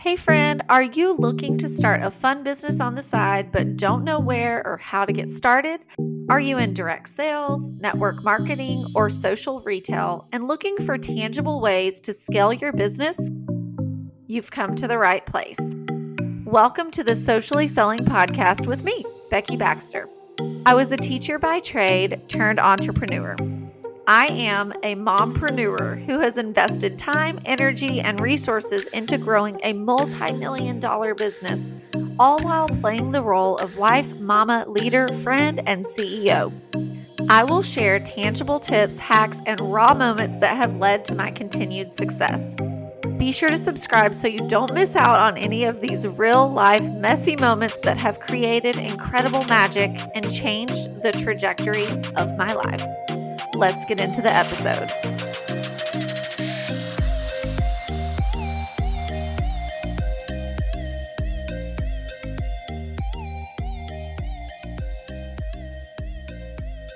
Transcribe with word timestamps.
Hey, 0.00 0.14
friend, 0.14 0.62
are 0.68 0.84
you 0.84 1.12
looking 1.12 1.58
to 1.58 1.68
start 1.68 2.04
a 2.04 2.12
fun 2.12 2.44
business 2.44 2.78
on 2.78 2.94
the 2.94 3.02
side 3.02 3.50
but 3.50 3.76
don't 3.76 4.04
know 4.04 4.20
where 4.20 4.64
or 4.64 4.76
how 4.76 5.04
to 5.04 5.12
get 5.12 5.28
started? 5.28 5.80
Are 6.28 6.38
you 6.38 6.56
in 6.56 6.72
direct 6.72 7.08
sales, 7.08 7.68
network 7.80 8.22
marketing, 8.22 8.80
or 8.94 9.10
social 9.10 9.60
retail 9.62 10.28
and 10.30 10.46
looking 10.46 10.76
for 10.86 10.98
tangible 10.98 11.60
ways 11.60 11.98
to 12.02 12.12
scale 12.12 12.52
your 12.52 12.72
business? 12.72 13.28
You've 14.28 14.52
come 14.52 14.76
to 14.76 14.86
the 14.86 14.98
right 14.98 15.26
place. 15.26 15.58
Welcome 16.44 16.92
to 16.92 17.02
the 17.02 17.16
Socially 17.16 17.66
Selling 17.66 18.04
Podcast 18.04 18.68
with 18.68 18.84
me, 18.84 19.04
Becky 19.32 19.56
Baxter. 19.56 20.08
I 20.64 20.74
was 20.74 20.92
a 20.92 20.96
teacher 20.96 21.40
by 21.40 21.58
trade 21.58 22.22
turned 22.28 22.60
entrepreneur. 22.60 23.34
I 24.08 24.28
am 24.28 24.72
a 24.82 24.94
mompreneur 24.94 26.02
who 26.06 26.20
has 26.20 26.38
invested 26.38 26.98
time, 26.98 27.40
energy, 27.44 28.00
and 28.00 28.18
resources 28.20 28.86
into 28.86 29.18
growing 29.18 29.60
a 29.62 29.74
multi 29.74 30.32
million 30.32 30.80
dollar 30.80 31.14
business, 31.14 31.70
all 32.18 32.42
while 32.42 32.70
playing 32.70 33.12
the 33.12 33.22
role 33.22 33.58
of 33.58 33.76
wife, 33.76 34.14
mama, 34.14 34.64
leader, 34.66 35.08
friend, 35.08 35.60
and 35.66 35.84
CEO. 35.84 36.50
I 37.28 37.44
will 37.44 37.62
share 37.62 37.98
tangible 37.98 38.58
tips, 38.58 38.98
hacks, 38.98 39.42
and 39.44 39.60
raw 39.60 39.92
moments 39.92 40.38
that 40.38 40.56
have 40.56 40.76
led 40.76 41.04
to 41.04 41.14
my 41.14 41.30
continued 41.30 41.92
success. 41.92 42.54
Be 43.18 43.30
sure 43.30 43.50
to 43.50 43.58
subscribe 43.58 44.14
so 44.14 44.26
you 44.26 44.48
don't 44.48 44.72
miss 44.72 44.96
out 44.96 45.20
on 45.20 45.36
any 45.36 45.64
of 45.64 45.82
these 45.82 46.06
real 46.06 46.50
life 46.50 46.90
messy 46.92 47.36
moments 47.36 47.80
that 47.80 47.98
have 47.98 48.20
created 48.20 48.76
incredible 48.76 49.44
magic 49.44 49.90
and 50.14 50.32
changed 50.32 51.02
the 51.02 51.12
trajectory 51.12 51.86
of 52.14 52.34
my 52.38 52.54
life 52.54 53.17
let's 53.58 53.84
get 53.84 53.98
into 53.98 54.22
the 54.22 54.32
episode. 54.32 54.92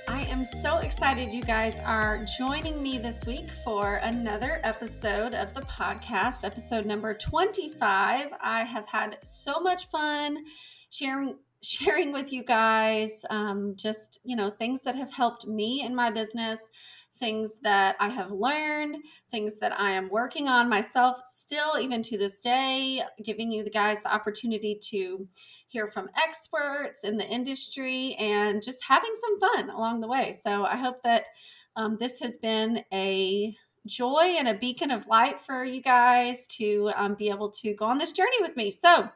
I 0.07 0.23
am 0.31 0.45
so 0.45 0.79
excited 0.79 1.35
you 1.35 1.43
guys 1.43 1.81
are 1.81 2.25
joining 2.39 2.81
me 2.81 2.97
this 2.99 3.27
week 3.27 3.51
for 3.51 3.97
another 3.97 4.61
episode 4.63 5.35
of 5.35 5.53
the 5.55 5.63
podcast, 5.63 6.45
episode 6.45 6.87
number 6.87 7.13
25. 7.13 8.29
I 8.41 8.63
have 8.63 8.87
had 8.87 9.19
so 9.25 9.59
much 9.59 9.89
fun 9.89 10.45
sharing 10.91 11.39
sharing 11.63 12.13
with 12.13 12.33
you 12.33 12.43
guys 12.43 13.25
um, 13.31 13.75
just 13.77 14.21
you 14.25 14.37
know 14.37 14.51
things 14.51 14.83
that 14.83 14.95
have 14.95 15.13
helped 15.13 15.47
me 15.47 15.83
in 15.85 15.95
my 15.95 16.11
business 16.11 16.71
things 17.19 17.61
that 17.61 17.95
i 18.01 18.09
have 18.09 18.33
learned 18.33 18.97
things 19.31 19.59
that 19.59 19.79
i 19.79 19.91
am 19.91 20.09
working 20.09 20.49
on 20.49 20.69
myself 20.69 21.21
still 21.25 21.79
even 21.79 22.03
to 22.03 22.19
this 22.19 22.41
day 22.41 23.01
giving 23.23 23.53
you 23.53 23.63
the 23.63 23.71
guys 23.71 24.03
the 24.03 24.13
opportunity 24.13 24.77
to 24.83 25.27
hear 25.69 25.87
from 25.87 26.11
experts 26.23 27.05
in 27.05 27.17
the 27.17 27.27
industry 27.27 28.15
and 28.17 28.63
just 28.63 28.85
having 28.85 29.13
some 29.15 29.41
fun 29.41 29.71
along 29.71 30.01
the 30.01 30.09
way. 30.09 30.33
So 30.33 30.65
i 30.65 30.77
hope 30.77 31.03
that 31.03 31.29
um, 31.77 31.97
this 31.99 32.21
has 32.21 32.37
been 32.37 32.85
a 32.93 33.57
joy 33.87 34.35
and 34.39 34.49
a 34.49 34.55
beacon 34.59 34.91
of 34.91 35.07
light 35.07 35.41
for 35.41 35.65
you 35.65 35.83
guys 35.83 36.47
to 36.49 36.91
um, 36.97 37.15
be 37.15 37.31
able 37.31 37.51
to 37.51 37.75
go 37.75 37.87
on 37.87 37.99
this 37.99 38.13
journey 38.13 38.41
with 38.41 38.57
me. 38.57 38.71
So 38.71 39.09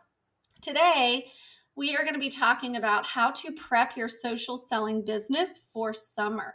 today 0.62 1.30
we 1.76 1.94
are 1.94 2.02
going 2.02 2.14
to 2.14 2.20
be 2.20 2.30
talking 2.30 2.76
about 2.76 3.04
how 3.06 3.30
to 3.30 3.52
prep 3.52 3.96
your 3.96 4.08
social 4.08 4.56
selling 4.56 5.04
business 5.04 5.60
for 5.72 5.92
summer. 5.92 6.54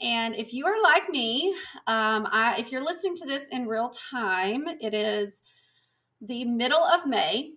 And 0.00 0.34
if 0.34 0.52
you 0.52 0.66
are 0.66 0.82
like 0.82 1.08
me, 1.08 1.54
um, 1.86 2.26
I, 2.30 2.56
if 2.58 2.72
you're 2.72 2.84
listening 2.84 3.14
to 3.16 3.26
this 3.26 3.48
in 3.48 3.66
real 3.66 3.90
time, 3.90 4.64
it 4.80 4.94
is 4.94 5.42
the 6.20 6.44
middle 6.44 6.82
of 6.82 7.06
May, 7.06 7.52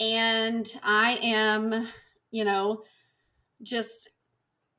and 0.00 0.72
I 0.82 1.18
am, 1.22 1.88
you 2.30 2.44
know, 2.44 2.82
just 3.62 4.10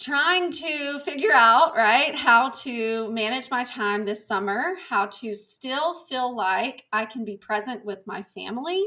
trying 0.06 0.52
to 0.52 1.00
figure 1.00 1.34
out 1.34 1.76
right 1.76 2.16
how 2.16 2.50
to 2.50 3.12
manage 3.12 3.50
my 3.50 3.64
time 3.64 4.06
this 4.06 4.28
summer 4.28 4.76
how 4.88 5.08
to 5.08 5.34
still 5.34 5.96
feel 6.06 6.36
like 6.36 6.84
i 6.94 7.04
can 7.04 7.26
be 7.26 7.36
present 7.38 7.84
with 7.84 8.06
my 8.06 8.22
family 8.22 8.86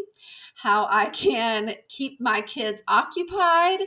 how 0.55 0.87
i 0.91 1.07
can 1.07 1.75
keep 1.89 2.21
my 2.21 2.41
kids 2.43 2.85
occupied 2.87 3.81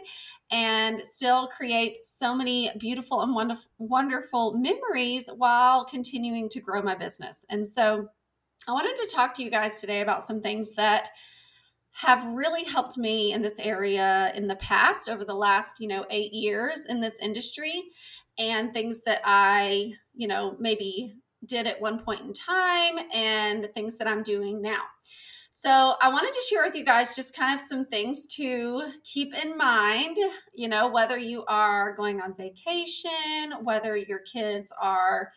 and 0.51 1.05
still 1.05 1.47
create 1.47 2.05
so 2.05 2.35
many 2.35 2.69
beautiful 2.77 3.21
and 3.21 3.33
wonderful 3.33 3.71
wonderful 3.77 4.53
memories 4.57 5.29
while 5.37 5.85
continuing 5.85 6.49
to 6.49 6.59
grow 6.59 6.81
my 6.81 6.95
business. 6.95 7.45
And 7.49 7.65
so 7.65 8.09
i 8.67 8.73
wanted 8.73 8.95
to 8.97 9.09
talk 9.09 9.33
to 9.35 9.43
you 9.43 9.49
guys 9.49 9.79
today 9.79 10.01
about 10.01 10.23
some 10.23 10.41
things 10.41 10.73
that 10.73 11.09
have 11.93 12.25
really 12.27 12.63
helped 12.63 12.97
me 12.97 13.33
in 13.33 13.41
this 13.41 13.59
area 13.59 14.31
in 14.35 14.47
the 14.47 14.55
past 14.55 15.09
over 15.09 15.25
the 15.25 15.33
last 15.33 15.79
you 15.79 15.87
know 15.87 16.05
eight 16.09 16.33
years 16.33 16.85
in 16.85 17.01
this 17.01 17.19
industry. 17.19 17.83
And 18.37 18.73
things 18.73 19.01
that 19.03 19.21
i 19.25 19.91
you 20.15 20.27
know 20.27 20.55
maybe 20.59 21.13
did 21.45 21.67
at 21.67 21.81
one 21.81 21.99
point 21.99 22.21
in 22.21 22.33
time 22.33 22.99
and 23.13 23.69
things 23.73 23.97
that 23.97 24.07
i'm 24.07 24.23
doing 24.23 24.61
now. 24.61 24.81
So 25.51 25.95
i 26.01 26.07
wanted 26.07 26.31
to 26.31 26.45
share 26.49 26.63
with 26.63 26.75
you 26.75 26.85
guys 26.85 27.15
just 27.15 27.35
kind 27.35 27.53
of 27.53 27.61
some 27.61 27.83
things 27.83 28.25
to 28.37 28.83
keep 29.03 29.33
in 29.33 29.57
mind 29.57 30.17
you 30.55 30.69
know 30.69 30.89
whether 30.89 31.17
you 31.17 31.43
are 31.45 31.93
going 31.95 32.21
on 32.21 32.33
vacation 32.35 33.53
whether 33.63 33.97
your 33.97 34.19
kids 34.19 34.71
are 34.81 35.29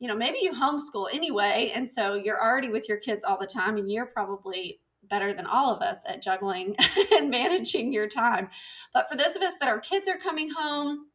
you 0.00 0.08
know 0.08 0.14
maybe 0.14 0.38
you 0.42 0.52
homeschool 0.52 1.08
anyway 1.14 1.72
and 1.74 1.88
so 1.88 2.12
you're 2.12 2.42
already 2.42 2.68
with 2.68 2.88
your 2.90 2.98
kids 2.98 3.24
all 3.24 3.38
the 3.38 3.46
time 3.46 3.78
and 3.78 3.90
you're 3.90 4.06
probably 4.06 4.80
better 5.08 5.32
than 5.32 5.46
all 5.46 5.74
of 5.74 5.82
us 5.82 6.02
at 6.06 6.22
juggling 6.22 6.76
and 7.12 7.30
managing 7.30 7.92
your 7.92 8.08
time. 8.08 8.48
But 8.92 9.08
for 9.08 9.16
those 9.16 9.36
of 9.36 9.42
us 9.42 9.58
that 9.58 9.68
our 9.68 9.80
kids 9.80 10.08
are 10.08 10.18
coming 10.18 10.50
home 10.50 11.06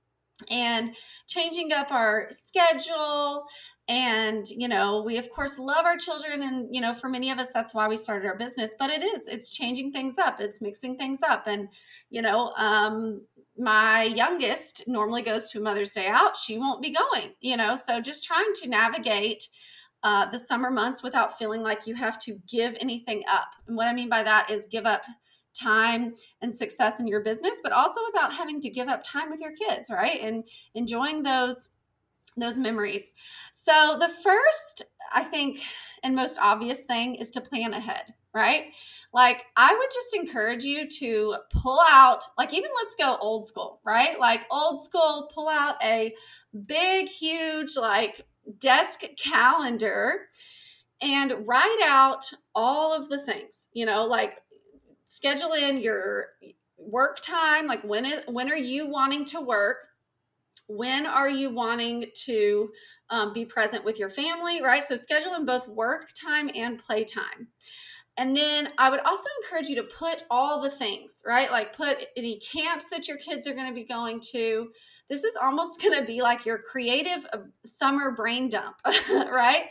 and 0.49 0.95
changing 1.27 1.73
up 1.73 1.91
our 1.91 2.27
schedule 2.29 3.45
and 3.89 4.47
you 4.49 4.67
know 4.67 5.01
we 5.05 5.17
of 5.17 5.29
course 5.31 5.57
love 5.57 5.83
our 5.85 5.97
children 5.97 6.43
and 6.43 6.73
you 6.73 6.79
know 6.79 6.93
for 6.93 7.09
many 7.09 7.31
of 7.31 7.39
us 7.39 7.51
that's 7.51 7.73
why 7.73 7.87
we 7.87 7.97
started 7.97 8.27
our 8.27 8.37
business. 8.37 8.73
But 8.77 8.89
it 8.91 9.03
is 9.03 9.27
it's 9.27 9.55
changing 9.55 9.91
things 9.91 10.17
up 10.17 10.39
it's 10.39 10.61
mixing 10.61 10.95
things 10.95 11.21
up. 11.23 11.47
And 11.47 11.67
you 12.09 12.21
know 12.21 12.53
um 12.57 13.21
my 13.57 14.03
youngest 14.03 14.83
normally 14.87 15.23
goes 15.23 15.51
to 15.51 15.59
mother's 15.59 15.91
day 15.91 16.07
out. 16.07 16.37
She 16.37 16.57
won't 16.57 16.81
be 16.81 16.93
going 16.93 17.33
you 17.41 17.57
know 17.57 17.75
so 17.75 17.99
just 17.99 18.23
trying 18.23 18.53
to 18.61 18.69
navigate 18.69 19.43
uh, 20.03 20.29
the 20.29 20.39
summer 20.39 20.71
months 20.71 21.03
without 21.03 21.37
feeling 21.37 21.61
like 21.61 21.85
you 21.87 21.95
have 21.95 22.17
to 22.19 22.39
give 22.47 22.75
anything 22.79 23.23
up. 23.29 23.49
And 23.67 23.75
what 23.75 23.87
I 23.87 23.93
mean 23.93 24.09
by 24.09 24.23
that 24.23 24.49
is 24.49 24.65
give 24.65 24.85
up 24.85 25.03
time 25.53 26.13
and 26.41 26.55
success 26.55 26.99
in 26.99 27.07
your 27.07 27.21
business, 27.21 27.59
but 27.63 27.71
also 27.71 28.01
without 28.05 28.33
having 28.33 28.61
to 28.61 28.69
give 28.69 28.87
up 28.87 29.03
time 29.03 29.29
with 29.29 29.41
your 29.41 29.51
kids, 29.53 29.89
right? 29.89 30.21
And 30.21 30.43
enjoying 30.73 31.23
those 31.23 31.69
those 32.37 32.57
memories. 32.57 33.11
So 33.51 33.97
the 33.99 34.07
first, 34.07 34.83
I 35.11 35.23
think, 35.23 35.61
and 36.03 36.15
most 36.15 36.37
obvious 36.39 36.83
thing 36.83 37.15
is 37.15 37.31
to 37.31 37.41
plan 37.41 37.73
ahead, 37.73 38.13
right? 38.33 38.67
Like 39.13 39.45
I 39.57 39.75
would 39.75 39.89
just 39.93 40.15
encourage 40.15 40.63
you 40.63 40.87
to 40.99 41.35
pull 41.49 41.81
out, 41.89 42.23
like 42.37 42.53
even 42.53 42.69
let's 42.81 42.95
go 42.95 43.17
old 43.19 43.45
school, 43.45 43.81
right? 43.85 44.17
Like 44.19 44.45
old 44.51 44.79
school, 44.79 45.29
pull 45.33 45.49
out 45.49 45.75
a 45.83 46.13
big, 46.65 47.09
huge, 47.09 47.75
like 47.75 48.25
desk 48.59 49.01
calendar 49.21 50.27
and 51.01 51.47
write 51.47 51.79
out 51.85 52.29
all 52.53 52.93
of 52.93 53.09
the 53.09 53.19
things, 53.19 53.69
you 53.73 53.85
know, 53.85 54.05
like 54.05 54.37
schedule 55.05 55.53
in 55.53 55.77
your 55.77 56.27
work 56.77 57.19
time, 57.21 57.67
like 57.67 57.83
when 57.83 58.05
it, 58.05 58.25
when 58.27 58.51
are 58.51 58.57
you 58.57 58.87
wanting 58.87 59.25
to 59.25 59.41
work? 59.41 59.85
When 60.67 61.07
are 61.07 61.29
you 61.29 61.49
wanting 61.49 62.05
to 62.25 62.71
um, 63.09 63.33
be 63.33 63.43
present 63.43 63.83
with 63.83 63.97
your 63.97 64.09
family, 64.09 64.61
right? 64.61 64.83
So 64.83 64.95
schedule 64.95 65.33
in 65.33 65.45
both 65.45 65.67
work 65.67 66.09
time 66.13 66.49
and 66.53 66.77
play 66.77 67.03
time. 67.03 67.47
And 68.19 68.35
then 68.35 68.67
I 68.77 68.89
would 68.89 68.99
also 68.99 69.29
encourage 69.41 69.69
you 69.69 69.77
to 69.77 69.83
put 69.83 70.25
all 70.29 70.61
the 70.61 70.69
things, 70.69 71.23
right? 71.25 71.49
Like 71.49 71.73
put 71.73 71.95
any 72.17 72.37
camps 72.39 72.87
that 72.87 73.07
your 73.07 73.15
kids 73.15 73.47
are 73.47 73.53
going 73.53 73.69
to 73.69 73.73
be 73.73 73.85
going 73.85 74.19
to. 74.33 74.71
This 75.07 75.23
is 75.23 75.37
almost 75.41 75.81
going 75.81 75.97
to 75.97 76.05
be 76.05 76.21
like 76.21 76.45
your 76.45 76.57
creative 76.57 77.25
uh, 77.31 77.37
summer 77.65 78.13
brain 78.13 78.49
dump, 78.49 78.75
right? 79.09 79.67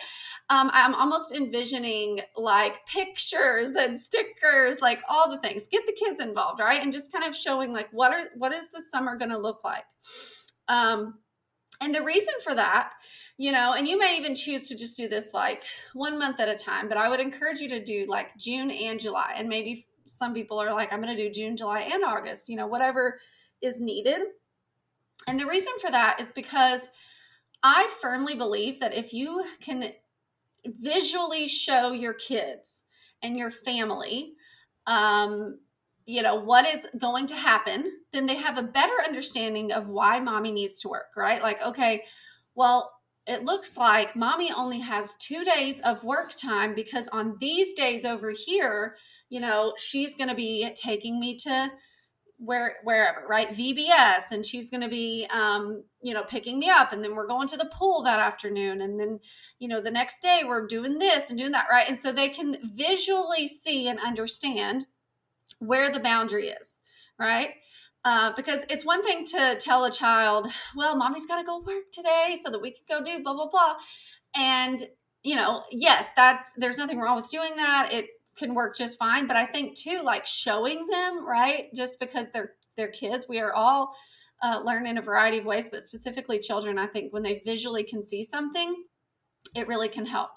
Um, 0.49 0.71
I'm 0.73 0.95
almost 0.95 1.31
envisioning 1.33 2.23
like 2.39 2.87
pictures 2.87 3.73
and 3.73 3.99
stickers, 3.99 4.81
like 4.81 5.01
all 5.11 5.31
the 5.31 5.39
things. 5.41 5.69
Get 5.69 5.85
the 5.85 5.93
kids 5.93 6.19
involved, 6.19 6.59
right? 6.59 6.83
And 6.83 6.91
just 6.91 7.13
kind 7.13 7.27
of 7.27 7.37
showing 7.37 7.75
like 7.75 7.89
what 7.93 8.15
are 8.15 8.29
what 8.35 8.53
is 8.55 8.71
the 8.71 8.81
summer 8.81 9.19
going 9.19 9.31
to 9.31 9.39
look 9.39 9.63
like. 9.63 9.85
Um, 10.69 11.19
and 11.83 11.95
the 11.95 12.03
reason 12.03 12.33
for 12.43 12.55
that 12.55 12.93
you 13.39 13.53
know, 13.53 13.73
and 13.73 13.87
you 13.87 13.97
may 13.97 14.19
even 14.19 14.35
choose 14.35 14.69
to 14.69 14.77
just 14.77 14.97
do 14.97 15.09
this 15.09 15.33
like 15.33 15.63
one 15.95 16.19
month 16.19 16.41
at 16.41 16.49
a 16.49 16.57
time, 16.57 16.89
but 16.89 16.99
I 16.99 17.09
would 17.09 17.21
encourage 17.21 17.61
you 17.61 17.69
to 17.69 17.83
do 17.83 18.05
like 18.09 18.37
June 18.37 18.71
and 18.71 18.99
July. 18.99 19.35
And 19.37 19.49
maybe 19.49 19.87
some 20.07 20.35
people 20.35 20.61
are 20.61 20.75
like, 20.75 20.93
I'm 20.93 21.01
going 21.01 21.17
to 21.17 21.23
do 21.23 21.31
June, 21.31 21.57
July, 21.57 21.81
and 21.81 22.03
August, 22.03 22.49
you 22.49 22.57
know, 22.57 22.67
whatever 22.67 23.21
is 23.63 23.81
needed. 23.81 24.21
And 25.29 25.39
the 25.39 25.47
reason 25.47 25.73
for 25.81 25.91
that 25.91 26.21
is 26.21 26.33
because 26.33 26.89
I 27.63 27.89
firmly 28.01 28.35
believe 28.35 28.81
that 28.81 28.95
if 28.95 29.13
you 29.13 29.45
can 29.61 29.93
visually 30.67 31.47
show 31.47 31.93
your 31.93 32.15
kids 32.15 32.83
and 33.23 33.39
your 33.39 33.51
family 33.51 34.33
um, 34.87 35.59
you 36.07 36.23
know 36.23 36.37
what 36.37 36.67
is 36.67 36.87
going 36.99 37.27
to 37.27 37.35
happen 37.35 37.91
then 38.13 38.25
they 38.27 38.35
have 38.35 38.57
a 38.57 38.63
better 38.63 38.95
understanding 39.07 39.73
of 39.73 39.89
why 39.89 40.19
mommy 40.19 40.51
needs 40.51 40.79
to 40.79 40.89
work 40.89 41.09
right 41.17 41.43
like 41.43 41.61
okay 41.63 42.03
well 42.55 42.98
it 43.29 43.45
looks 43.45 43.77
like 43.77 44.17
mommy 44.17 44.51
only 44.53 44.81
has 44.81 45.15
two 45.17 45.45
days 45.45 45.81
of 45.81 46.03
work 46.03 46.33
time 46.35 46.75
because 46.75 47.09
on 47.09 47.37
these 47.39 47.75
days 47.75 48.05
over 48.05 48.31
here 48.31 48.97
you 49.29 49.41
know 49.41 49.75
she's 49.77 50.15
going 50.15 50.29
to 50.29 50.35
be 50.35 50.69
taking 50.75 51.21
me 51.21 51.37
to 51.37 51.71
where 52.39 52.77
wherever 52.85 53.27
right? 53.29 53.49
Vbs 53.49 54.31
and 54.31 54.47
she's 54.47 54.71
going 54.71 54.81
to 54.81 54.89
be 54.89 55.27
um 55.31 55.83
you 56.01 56.15
know 56.15 56.23
picking 56.23 56.59
me 56.59 56.71
up 56.71 56.93
and 56.93 57.03
then 57.03 57.15
we're 57.15 57.27
going 57.27 57.49
to 57.49 57.57
the 57.57 57.71
pool 57.73 58.03
that 58.05 58.21
afternoon 58.21 58.81
and 58.81 58.99
then 58.99 59.19
you 59.59 59.69
know 59.69 59.81
the 59.81 59.91
next 59.91 60.23
day 60.23 60.43
we're 60.47 60.67
doing 60.67 60.99
this 60.99 61.31
and 61.31 61.39
doing 61.39 61.53
that 61.53 61.67
right? 61.71 61.89
And 61.89 61.99
so 61.99 62.13
they 62.13 62.29
can 62.29 62.57
visually 62.63 63.49
see 63.49 63.89
and 63.89 63.99
understand 63.99 64.87
where 65.59 65.91
the 65.91 66.01
boundary 66.01 66.49
is 66.49 66.79
right 67.19 67.51
uh, 68.05 68.33
because 68.37 68.65
it's 68.71 68.85
one 68.85 69.03
thing 69.03 69.25
to 69.25 69.57
tell 69.61 69.85
a 69.85 69.91
child 69.91 70.49
well 70.77 70.97
mommy's 70.97 71.27
got 71.27 71.39
to 71.39 71.45
go 71.45 71.61
work 71.67 71.85
today 71.93 72.37
so 72.43 72.51
that 72.51 72.61
we 72.61 72.71
can 72.71 72.83
go 72.89 73.05
do 73.05 73.23
blah 73.23 73.35
blah 73.35 73.49
blah 73.49 73.75
and 74.37 74.87
you 75.23 75.35
know 75.35 75.63
yes 75.71 76.13
that's 76.17 76.55
there's 76.57 76.79
nothing 76.79 76.99
wrong 76.99 77.17
with 77.17 77.29
doing 77.29 77.57
that 77.57 77.93
it 77.93 78.07
can 78.39 78.55
work 78.55 78.77
just 78.77 78.99
fine. 78.99 79.27
But 79.27 79.37
I 79.37 79.45
think 79.45 79.77
too, 79.77 80.01
like 80.03 80.25
showing 80.25 80.87
them, 80.87 81.27
right? 81.27 81.67
Just 81.75 82.01
because 82.01 82.31
they're 82.31 82.53
they're 82.77 82.89
kids, 82.89 83.27
we 83.29 83.41
are 83.41 83.53
all 83.53 83.95
uh, 84.43 84.63
learn 84.65 84.87
in 84.87 84.99
a 84.99 85.03
variety 85.03 85.39
of 85.39 85.47
ways, 85.47 85.69
but 85.69 85.83
specifically 85.83 86.39
children, 86.39 86.79
I 86.79 86.87
think 86.87 87.13
when 87.13 87.25
they 87.25 87.43
visually 87.45 87.83
can 87.83 88.03
see 88.03 88.23
something, 88.23 88.85
it 89.55 89.69
really 89.69 89.89
can 89.89 90.07
help. 90.07 90.31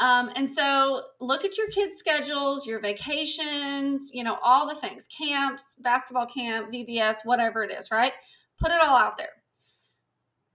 Um, 0.00 0.30
and 0.34 0.48
so 0.48 1.02
look 1.20 1.44
at 1.44 1.56
your 1.56 1.68
kids' 1.68 1.96
schedules, 1.96 2.66
your 2.66 2.80
vacations, 2.80 4.10
you 4.12 4.24
know, 4.24 4.38
all 4.42 4.68
the 4.68 4.74
things 4.74 5.06
camps, 5.06 5.76
basketball 5.78 6.26
camp, 6.26 6.72
VBS, 6.72 7.18
whatever 7.24 7.62
it 7.62 7.70
is, 7.70 7.90
right? 7.90 8.12
Put 8.58 8.72
it 8.72 8.80
all 8.80 8.96
out 8.96 9.16
there. 9.16 9.28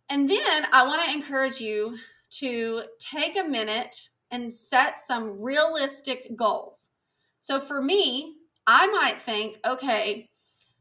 And 0.09 0.29
then 0.29 0.65
I 0.73 0.85
want 0.85 1.03
to 1.03 1.13
encourage 1.13 1.61
you 1.61 1.97
to 2.39 2.83
take 2.99 3.37
a 3.37 3.43
minute 3.43 4.09
and 4.31 4.53
set 4.53 4.99
some 4.99 5.41
realistic 5.41 6.35
goals. 6.35 6.89
So 7.39 7.59
for 7.59 7.81
me, 7.81 8.35
I 8.67 8.87
might 8.87 9.19
think, 9.21 9.57
okay, 9.65 10.29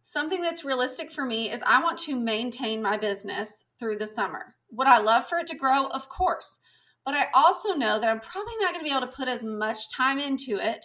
something 0.02 0.42
that's 0.42 0.64
realistic 0.64 1.12
for 1.12 1.24
me 1.24 1.50
is 1.50 1.62
I 1.64 1.82
want 1.82 1.98
to 2.00 2.16
maintain 2.16 2.82
my 2.82 2.98
business 2.98 3.66
through 3.78 3.98
the 3.98 4.06
summer. 4.06 4.56
Would 4.72 4.88
I 4.88 4.98
love 4.98 5.26
for 5.26 5.38
it 5.38 5.46
to 5.48 5.56
grow? 5.56 5.86
Of 5.86 6.08
course. 6.08 6.58
But 7.08 7.14
I 7.14 7.28
also 7.32 7.72
know 7.72 7.98
that 7.98 8.10
I'm 8.10 8.20
probably 8.20 8.52
not 8.60 8.74
going 8.74 8.84
to 8.84 8.90
be 8.90 8.94
able 8.94 9.06
to 9.06 9.16
put 9.16 9.28
as 9.28 9.42
much 9.42 9.90
time 9.90 10.18
into 10.18 10.58
it 10.58 10.84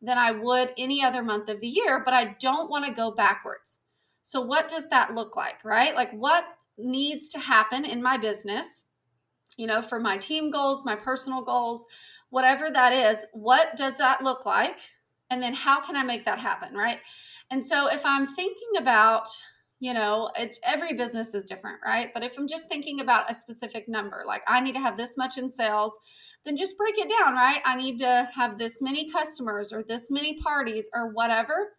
than 0.00 0.16
I 0.16 0.30
would 0.30 0.72
any 0.78 1.04
other 1.04 1.22
month 1.22 1.50
of 1.50 1.60
the 1.60 1.68
year, 1.68 2.00
but 2.02 2.14
I 2.14 2.36
don't 2.40 2.70
want 2.70 2.86
to 2.86 2.92
go 2.92 3.10
backwards. 3.10 3.80
So, 4.22 4.40
what 4.40 4.68
does 4.68 4.88
that 4.88 5.14
look 5.14 5.36
like, 5.36 5.62
right? 5.66 5.94
Like, 5.94 6.10
what 6.12 6.44
needs 6.78 7.28
to 7.28 7.38
happen 7.38 7.84
in 7.84 8.02
my 8.02 8.16
business 8.16 8.86
you 9.58 9.66
know, 9.66 9.82
for 9.82 10.00
my 10.00 10.16
team 10.16 10.50
goals, 10.50 10.86
my 10.86 10.96
personal 10.96 11.42
goals, 11.42 11.86
whatever 12.30 12.70
that 12.70 12.92
is, 12.94 13.26
what 13.34 13.76
does 13.76 13.98
that 13.98 14.22
look 14.22 14.46
like? 14.46 14.78
And 15.28 15.42
then 15.42 15.52
how 15.52 15.80
can 15.80 15.96
I 15.96 16.02
make 16.02 16.24
that 16.24 16.38
happen, 16.38 16.74
right? 16.74 17.00
And 17.50 17.62
so 17.62 17.88
if 17.88 18.06
I'm 18.06 18.26
thinking 18.26 18.78
about, 18.78 19.28
you 19.80 19.94
know, 19.94 20.30
it's 20.36 20.58
every 20.64 20.94
business 20.94 21.34
is 21.34 21.44
different, 21.44 21.78
right? 21.84 22.10
But 22.12 22.24
if 22.24 22.36
I'm 22.36 22.48
just 22.48 22.68
thinking 22.68 23.00
about 23.00 23.30
a 23.30 23.34
specific 23.34 23.88
number, 23.88 24.24
like 24.26 24.42
I 24.48 24.60
need 24.60 24.74
to 24.74 24.80
have 24.80 24.96
this 24.96 25.16
much 25.16 25.38
in 25.38 25.48
sales, 25.48 25.98
then 26.44 26.56
just 26.56 26.76
break 26.76 26.98
it 26.98 27.08
down, 27.08 27.34
right? 27.34 27.60
I 27.64 27.76
need 27.76 27.98
to 27.98 28.28
have 28.34 28.58
this 28.58 28.82
many 28.82 29.10
customers 29.10 29.72
or 29.72 29.84
this 29.84 30.10
many 30.10 30.38
parties 30.40 30.90
or 30.92 31.12
whatever. 31.12 31.70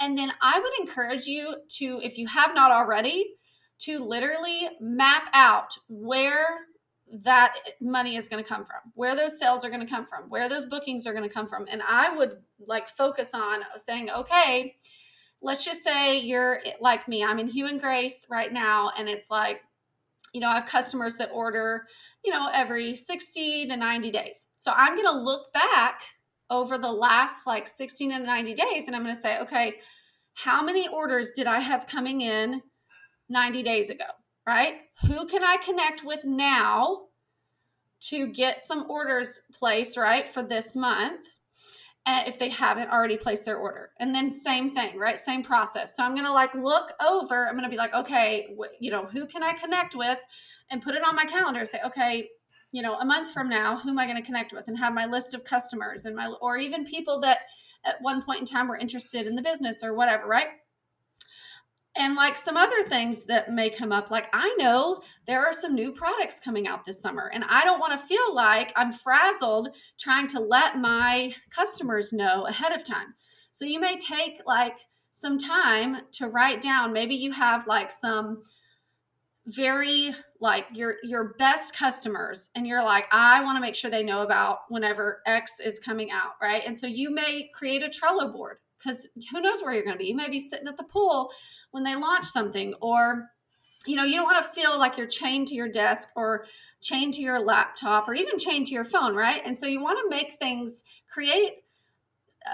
And 0.00 0.16
then 0.16 0.32
I 0.40 0.58
would 0.58 0.72
encourage 0.80 1.26
you 1.26 1.56
to, 1.78 2.00
if 2.02 2.16
you 2.16 2.26
have 2.28 2.54
not 2.54 2.70
already, 2.70 3.34
to 3.80 3.98
literally 3.98 4.68
map 4.80 5.28
out 5.32 5.76
where 5.88 6.46
that 7.24 7.54
money 7.80 8.16
is 8.16 8.28
going 8.28 8.42
to 8.42 8.48
come 8.48 8.64
from, 8.64 8.78
where 8.94 9.16
those 9.16 9.38
sales 9.38 9.64
are 9.64 9.70
going 9.70 9.84
to 9.84 9.92
come 9.92 10.06
from, 10.06 10.30
where 10.30 10.48
those 10.48 10.64
bookings 10.64 11.06
are 11.06 11.12
going 11.12 11.28
to 11.28 11.34
come 11.34 11.48
from. 11.48 11.66
And 11.68 11.82
I 11.86 12.16
would 12.16 12.38
like 12.66 12.88
focus 12.88 13.32
on 13.34 13.60
saying, 13.76 14.10
okay, 14.10 14.76
let's 15.42 15.64
just 15.64 15.82
say 15.82 16.18
you're 16.18 16.60
eh, 16.64 16.72
like 16.80 17.08
me. 17.08 17.24
I'm 17.24 17.38
in 17.38 17.48
Hugh 17.48 17.66
and 17.66 17.80
Grace 17.80 18.26
right 18.30 18.52
now, 18.52 18.90
and 18.96 19.08
it's 19.08 19.30
like, 19.30 19.60
you 20.32 20.40
know, 20.40 20.48
I 20.48 20.54
have 20.54 20.66
customers 20.66 21.16
that 21.16 21.30
order, 21.32 21.86
you 22.24 22.32
know, 22.32 22.48
every 22.52 22.94
60 22.94 23.66
to 23.66 23.76
90 23.76 24.10
days. 24.10 24.46
So 24.56 24.72
I'm 24.74 24.94
going 24.94 25.08
to 25.08 25.16
look 25.16 25.52
back 25.52 26.00
over 26.48 26.78
the 26.78 26.90
last 26.90 27.46
like 27.46 27.66
16 27.66 28.10
to 28.10 28.18
90 28.18 28.54
days 28.54 28.86
and 28.86 28.96
I'm 28.96 29.02
going 29.02 29.14
to 29.14 29.20
say, 29.20 29.38
okay, 29.40 29.74
how 30.32 30.62
many 30.62 30.88
orders 30.88 31.32
did 31.32 31.46
I 31.46 31.60
have 31.60 31.86
coming 31.86 32.22
in 32.22 32.62
90 33.28 33.62
days 33.62 33.90
ago? 33.90 34.04
right? 34.46 34.74
Who 35.06 35.26
can 35.26 35.44
I 35.44 35.56
connect 35.58 36.04
with 36.04 36.24
now 36.24 37.02
to 38.02 38.26
get 38.28 38.62
some 38.62 38.90
orders 38.90 39.40
placed, 39.52 39.96
right, 39.96 40.26
for 40.26 40.42
this 40.42 40.74
month? 40.74 41.28
And 42.04 42.26
if 42.26 42.38
they 42.38 42.48
haven't 42.48 42.90
already 42.90 43.16
placed 43.16 43.44
their 43.44 43.58
order. 43.58 43.90
And 44.00 44.12
then 44.12 44.32
same 44.32 44.68
thing, 44.68 44.98
right? 44.98 45.18
Same 45.18 45.42
process. 45.42 45.96
So 45.96 46.02
I'm 46.02 46.14
going 46.14 46.26
to 46.26 46.32
like 46.32 46.52
look 46.54 46.92
over, 47.00 47.46
I'm 47.46 47.54
going 47.54 47.64
to 47.64 47.70
be 47.70 47.76
like, 47.76 47.94
okay, 47.94 48.48
you 48.80 48.90
know, 48.90 49.04
who 49.04 49.26
can 49.26 49.42
I 49.42 49.52
connect 49.52 49.94
with 49.94 50.18
and 50.70 50.82
put 50.82 50.96
it 50.96 51.06
on 51.06 51.14
my 51.14 51.24
calendar 51.24 51.64
say, 51.64 51.78
okay, 51.86 52.28
you 52.72 52.82
know, 52.82 52.94
a 52.94 53.04
month 53.04 53.32
from 53.32 53.48
now, 53.48 53.76
who 53.76 53.90
am 53.90 53.98
I 53.98 54.06
going 54.06 54.16
to 54.16 54.22
connect 54.22 54.52
with 54.52 54.66
and 54.66 54.78
have 54.78 54.94
my 54.94 55.06
list 55.06 55.34
of 55.34 55.44
customers 55.44 56.06
and 56.06 56.16
my, 56.16 56.26
or 56.40 56.56
even 56.56 56.84
people 56.84 57.20
that 57.20 57.40
at 57.84 58.00
one 58.00 58.22
point 58.22 58.40
in 58.40 58.46
time 58.46 58.66
were 58.66 58.78
interested 58.78 59.26
in 59.26 59.36
the 59.36 59.42
business 59.42 59.84
or 59.84 59.94
whatever, 59.94 60.26
right? 60.26 60.48
And 61.96 62.14
like 62.14 62.36
some 62.36 62.56
other 62.56 62.82
things 62.84 63.24
that 63.24 63.50
may 63.50 63.68
come 63.68 63.92
up 63.92 64.10
like 64.10 64.28
i 64.32 64.54
know 64.58 65.00
there 65.26 65.44
are 65.44 65.52
some 65.52 65.74
new 65.74 65.92
products 65.92 66.40
coming 66.40 66.66
out 66.66 66.84
this 66.84 67.00
summer 67.00 67.30
and 67.34 67.44
i 67.48 67.64
don't 67.64 67.80
want 67.80 67.92
to 67.92 68.06
feel 68.06 68.34
like 68.34 68.72
i'm 68.76 68.92
frazzled 68.92 69.68
trying 69.98 70.26
to 70.26 70.40
let 70.40 70.78
my 70.78 71.34
customers 71.50 72.12
know 72.12 72.46
ahead 72.46 72.72
of 72.72 72.84
time. 72.84 73.14
So 73.50 73.64
you 73.66 73.80
may 73.80 73.98
take 73.98 74.40
like 74.46 74.78
some 75.10 75.36
time 75.36 75.98
to 76.12 76.28
write 76.28 76.60
down 76.60 76.92
maybe 76.92 77.14
you 77.14 77.30
have 77.32 77.66
like 77.66 77.90
some 77.90 78.42
very 79.46 80.14
like 80.40 80.66
your 80.72 80.96
your 81.02 81.34
best 81.38 81.76
customers 81.76 82.48
and 82.54 82.66
you're 82.66 82.82
like 82.82 83.06
i 83.12 83.42
want 83.42 83.56
to 83.56 83.60
make 83.60 83.74
sure 83.74 83.90
they 83.90 84.02
know 84.02 84.22
about 84.22 84.60
whenever 84.68 85.20
x 85.26 85.60
is 85.60 85.78
coming 85.78 86.10
out 86.10 86.34
right? 86.40 86.62
And 86.64 86.76
so 86.76 86.86
you 86.86 87.10
may 87.10 87.50
create 87.52 87.82
a 87.82 87.88
trello 87.88 88.32
board 88.32 88.58
because 88.82 89.08
who 89.30 89.40
knows 89.40 89.62
where 89.62 89.72
you're 89.72 89.84
going 89.84 89.96
to 89.96 89.98
be. 89.98 90.08
You 90.08 90.16
may 90.16 90.28
be 90.28 90.40
sitting 90.40 90.68
at 90.68 90.76
the 90.76 90.84
pool 90.84 91.32
when 91.70 91.84
they 91.84 91.94
launch 91.94 92.26
something 92.26 92.74
or 92.80 93.30
you 93.86 93.96
know 93.96 94.04
you 94.04 94.14
don't 94.14 94.24
want 94.24 94.44
to 94.44 94.50
feel 94.50 94.78
like 94.78 94.96
you're 94.96 95.06
chained 95.06 95.48
to 95.48 95.54
your 95.54 95.68
desk 95.68 96.10
or 96.14 96.46
chained 96.80 97.14
to 97.14 97.22
your 97.22 97.40
laptop 97.40 98.08
or 98.08 98.14
even 98.14 98.38
chained 98.38 98.66
to 98.66 98.74
your 98.74 98.84
phone 98.84 99.14
right? 99.14 99.42
And 99.44 99.56
so 99.56 99.66
you 99.66 99.82
want 99.82 99.98
to 100.02 100.10
make 100.10 100.32
things 100.32 100.84
create 101.08 101.64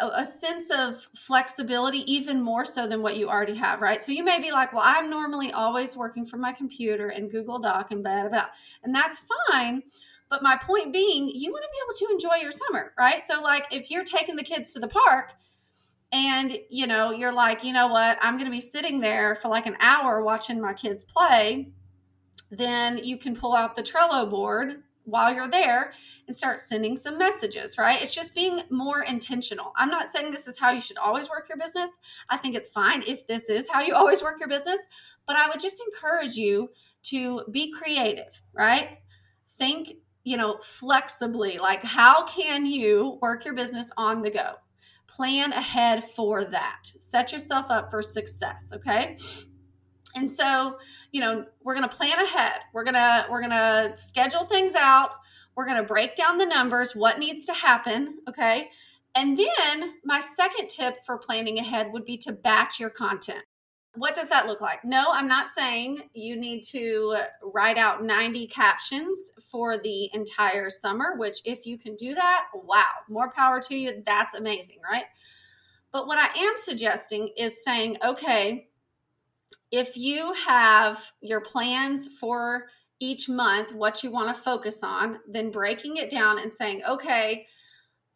a, 0.02 0.24
sense 0.24 0.70
of 0.70 0.96
flexibility 1.16 2.00
even 2.12 2.42
more 2.42 2.62
so 2.64 2.86
than 2.86 3.00
what 3.00 3.16
you 3.16 3.28
already 3.28 3.54
have 3.54 3.80
right? 3.80 4.00
So 4.00 4.12
you 4.12 4.22
may 4.22 4.40
be 4.40 4.52
like 4.52 4.72
well 4.72 4.82
i'm 4.84 5.08
normally 5.08 5.52
always 5.52 5.96
working 5.96 6.24
from 6.24 6.40
my 6.40 6.52
computer 6.52 7.08
and 7.08 7.30
google 7.30 7.58
doc 7.58 7.90
and 7.90 8.02
blah 8.02 8.22
blah 8.22 8.30
blah 8.30 8.46
and 8.82 8.94
that's 8.94 9.22
fine 9.50 9.82
but 10.28 10.42
my 10.42 10.58
point 10.62 10.92
being 10.92 11.28
you 11.28 11.50
want 11.50 11.64
to 11.64 11.70
be 11.70 11.78
able 11.84 11.94
to 11.94 12.12
enjoy 12.12 12.42
your 12.42 12.52
summer 12.52 12.92
right? 12.98 13.22
So 13.22 13.40
like 13.40 13.66
if 13.70 13.90
you're 13.90 14.04
taking 14.04 14.36
the 14.36 14.42
kids 14.42 14.72
to 14.72 14.80
the 14.80 14.88
park 14.88 15.34
and 16.12 16.58
you 16.70 16.86
know 16.86 17.12
you're 17.12 17.32
like 17.32 17.64
you 17.64 17.72
know 17.72 17.88
what? 17.88 18.18
I'm 18.20 18.34
going 18.34 18.46
to 18.46 18.50
be 18.50 18.60
sitting 18.60 19.00
there 19.00 19.34
for 19.34 19.48
like 19.48 19.66
an 19.66 19.76
hour 19.80 20.22
watching 20.22 20.60
my 20.60 20.72
kids 20.72 21.04
play. 21.04 21.70
Then 22.50 22.98
you 22.98 23.18
can 23.18 23.36
pull 23.36 23.54
out 23.54 23.74
the 23.74 23.82
trello 23.82 24.28
board 24.28 24.82
while 25.04 25.32
you're 25.34 25.50
there 25.50 25.92
and 26.26 26.36
start 26.36 26.58
sending 26.58 26.94
some 26.94 27.16
messages 27.16 27.78
right? 27.78 28.02
It's 28.02 28.14
just 28.14 28.34
being 28.34 28.60
more 28.70 29.02
intentional. 29.02 29.72
I'm 29.76 29.88
not 29.88 30.06
saying 30.06 30.30
this 30.30 30.46
is 30.46 30.58
how 30.58 30.70
you 30.70 30.80
should 30.80 30.98
always 30.98 31.30
work 31.30 31.48
your 31.48 31.58
business. 31.58 31.98
I 32.30 32.36
think 32.36 32.54
it's 32.54 32.68
fine 32.68 33.02
if 33.06 33.26
this 33.26 33.48
is 33.48 33.68
how 33.70 33.80
you 33.80 33.94
always 33.94 34.22
work 34.22 34.38
your 34.38 34.48
business 34.48 34.86
but 35.26 35.36
i 35.36 35.48
would 35.48 35.60
just 35.60 35.82
encourage 35.92 36.36
you 36.36 36.70
to 37.02 37.42
be 37.50 37.72
creative 37.72 38.42
right? 38.52 38.98
Think 39.56 39.92
you 40.24 40.36
know 40.36 40.58
flexibly. 40.58 41.58
Like 41.58 41.82
how 41.82 42.24
can 42.26 42.66
you 42.66 43.18
work 43.22 43.44
your 43.44 43.54
business 43.54 43.90
on 43.96 44.22
the 44.22 44.30
go 44.30 44.52
plan 45.08 45.52
ahead 45.52 46.04
for 46.04 46.44
that. 46.44 46.92
Set 47.00 47.32
yourself 47.32 47.66
up 47.70 47.90
for 47.90 48.02
success, 48.02 48.72
okay? 48.74 49.18
And 50.14 50.30
so, 50.30 50.78
you 51.12 51.20
know, 51.20 51.44
we're 51.62 51.74
going 51.74 51.88
to 51.88 51.94
plan 51.96 52.18
ahead. 52.18 52.60
We're 52.72 52.84
going 52.84 52.94
to 52.94 53.26
we're 53.30 53.40
going 53.40 53.50
to 53.50 53.92
schedule 53.96 54.44
things 54.44 54.74
out. 54.74 55.10
We're 55.56 55.66
going 55.66 55.78
to 55.78 55.82
break 55.82 56.14
down 56.14 56.38
the 56.38 56.46
numbers, 56.46 56.94
what 56.94 57.18
needs 57.18 57.46
to 57.46 57.52
happen, 57.52 58.18
okay? 58.28 58.70
And 59.14 59.36
then 59.36 59.94
my 60.04 60.20
second 60.20 60.68
tip 60.68 61.04
for 61.04 61.18
planning 61.18 61.58
ahead 61.58 61.92
would 61.92 62.04
be 62.04 62.16
to 62.18 62.32
batch 62.32 62.78
your 62.78 62.90
content. 62.90 63.42
What 63.98 64.14
does 64.14 64.28
that 64.28 64.46
look 64.46 64.60
like? 64.60 64.84
No, 64.84 65.06
I'm 65.10 65.28
not 65.28 65.48
saying 65.48 66.10
you 66.14 66.36
need 66.36 66.62
to 66.64 67.16
write 67.42 67.78
out 67.78 68.04
90 68.04 68.46
captions 68.48 69.32
for 69.50 69.78
the 69.78 70.10
entire 70.14 70.70
summer, 70.70 71.16
which, 71.16 71.40
if 71.44 71.66
you 71.66 71.78
can 71.78 71.96
do 71.96 72.14
that, 72.14 72.46
wow, 72.54 72.84
more 73.08 73.30
power 73.30 73.60
to 73.60 73.74
you. 73.74 74.02
That's 74.06 74.34
amazing, 74.34 74.78
right? 74.88 75.04
But 75.90 76.06
what 76.06 76.18
I 76.18 76.28
am 76.38 76.54
suggesting 76.56 77.28
is 77.36 77.64
saying, 77.64 77.96
okay, 78.04 78.68
if 79.70 79.96
you 79.96 80.32
have 80.46 81.12
your 81.20 81.40
plans 81.40 82.08
for 82.08 82.66
each 83.00 83.28
month, 83.28 83.72
what 83.72 84.02
you 84.02 84.10
want 84.10 84.34
to 84.34 84.42
focus 84.42 84.82
on, 84.82 85.18
then 85.28 85.50
breaking 85.50 85.96
it 85.96 86.10
down 86.10 86.38
and 86.38 86.50
saying, 86.50 86.82
okay, 86.88 87.46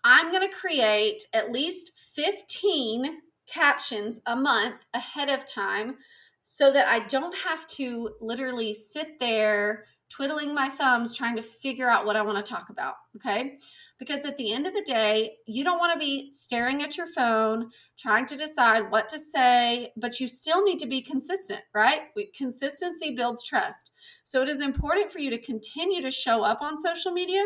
I'm 0.04 0.32
going 0.32 0.48
to 0.48 0.56
create 0.56 1.26
at 1.32 1.52
least 1.52 1.92
15 1.96 3.20
captions 3.46 4.20
a 4.26 4.36
month 4.36 4.76
ahead 4.94 5.28
of 5.28 5.46
time 5.46 5.96
so 6.42 6.72
that 6.72 6.88
I 6.88 7.00
don't 7.00 7.36
have 7.36 7.66
to 7.68 8.10
literally 8.20 8.72
sit 8.72 9.18
there 9.20 9.84
twiddling 10.12 10.54
my 10.54 10.68
thumbs 10.68 11.16
trying 11.16 11.36
to 11.36 11.42
figure 11.42 11.88
out 11.88 12.04
what 12.04 12.16
I 12.16 12.22
want 12.22 12.44
to 12.44 12.52
talk 12.52 12.68
about. 12.68 12.96
Okay. 13.16 13.58
Because 13.98 14.24
at 14.24 14.36
the 14.36 14.52
end 14.52 14.66
of 14.66 14.74
the 14.74 14.82
day, 14.82 15.36
you 15.46 15.64
don't 15.64 15.78
want 15.78 15.92
to 15.92 15.98
be 15.98 16.30
staring 16.32 16.82
at 16.82 16.96
your 16.96 17.06
phone, 17.06 17.70
trying 17.98 18.26
to 18.26 18.36
decide 18.36 18.90
what 18.90 19.08
to 19.08 19.18
say, 19.18 19.92
but 19.96 20.20
you 20.20 20.28
still 20.28 20.62
need 20.64 20.80
to 20.80 20.86
be 20.86 21.00
consistent, 21.00 21.60
right? 21.74 22.00
Consistency 22.36 23.14
builds 23.14 23.46
trust. 23.46 23.92
So 24.24 24.42
it 24.42 24.48
is 24.48 24.60
important 24.60 25.10
for 25.10 25.20
you 25.20 25.30
to 25.30 25.40
continue 25.40 26.02
to 26.02 26.10
show 26.10 26.42
up 26.42 26.60
on 26.60 26.76
social 26.76 27.12
media. 27.12 27.44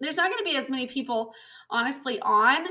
There's 0.00 0.16
not 0.16 0.30
going 0.30 0.44
to 0.44 0.50
be 0.50 0.56
as 0.56 0.70
many 0.70 0.86
people, 0.86 1.32
honestly, 1.70 2.18
on, 2.20 2.66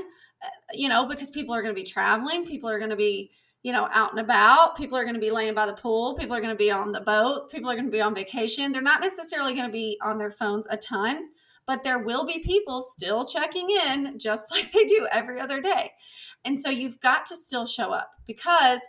you 0.72 0.88
know, 0.88 1.06
because 1.06 1.30
people 1.30 1.54
are 1.54 1.62
going 1.62 1.74
to 1.74 1.80
be 1.80 1.86
traveling, 1.86 2.46
people 2.46 2.68
are 2.68 2.78
going 2.78 2.90
to 2.90 2.96
be 2.96 3.30
you 3.66 3.72
know, 3.72 3.88
out 3.92 4.12
and 4.12 4.20
about. 4.20 4.76
People 4.76 4.96
are 4.96 5.02
going 5.02 5.16
to 5.16 5.20
be 5.20 5.32
laying 5.32 5.52
by 5.52 5.66
the 5.66 5.72
pool. 5.72 6.14
People 6.14 6.36
are 6.36 6.40
going 6.40 6.52
to 6.52 6.56
be 6.56 6.70
on 6.70 6.92
the 6.92 7.00
boat. 7.00 7.50
People 7.50 7.68
are 7.68 7.74
going 7.74 7.86
to 7.86 7.90
be 7.90 8.00
on 8.00 8.14
vacation. 8.14 8.70
They're 8.70 8.80
not 8.80 9.00
necessarily 9.00 9.54
going 9.54 9.66
to 9.66 9.72
be 9.72 9.98
on 10.04 10.18
their 10.18 10.30
phones 10.30 10.68
a 10.70 10.76
ton, 10.76 11.24
but 11.66 11.82
there 11.82 11.98
will 11.98 12.24
be 12.24 12.38
people 12.38 12.80
still 12.80 13.24
checking 13.24 13.68
in 13.70 14.20
just 14.20 14.50
like 14.52 14.70
they 14.70 14.84
do 14.84 15.08
every 15.10 15.40
other 15.40 15.60
day. 15.60 15.90
And 16.44 16.56
so 16.56 16.70
you've 16.70 17.00
got 17.00 17.26
to 17.26 17.34
still 17.34 17.66
show 17.66 17.90
up 17.90 18.12
because 18.24 18.80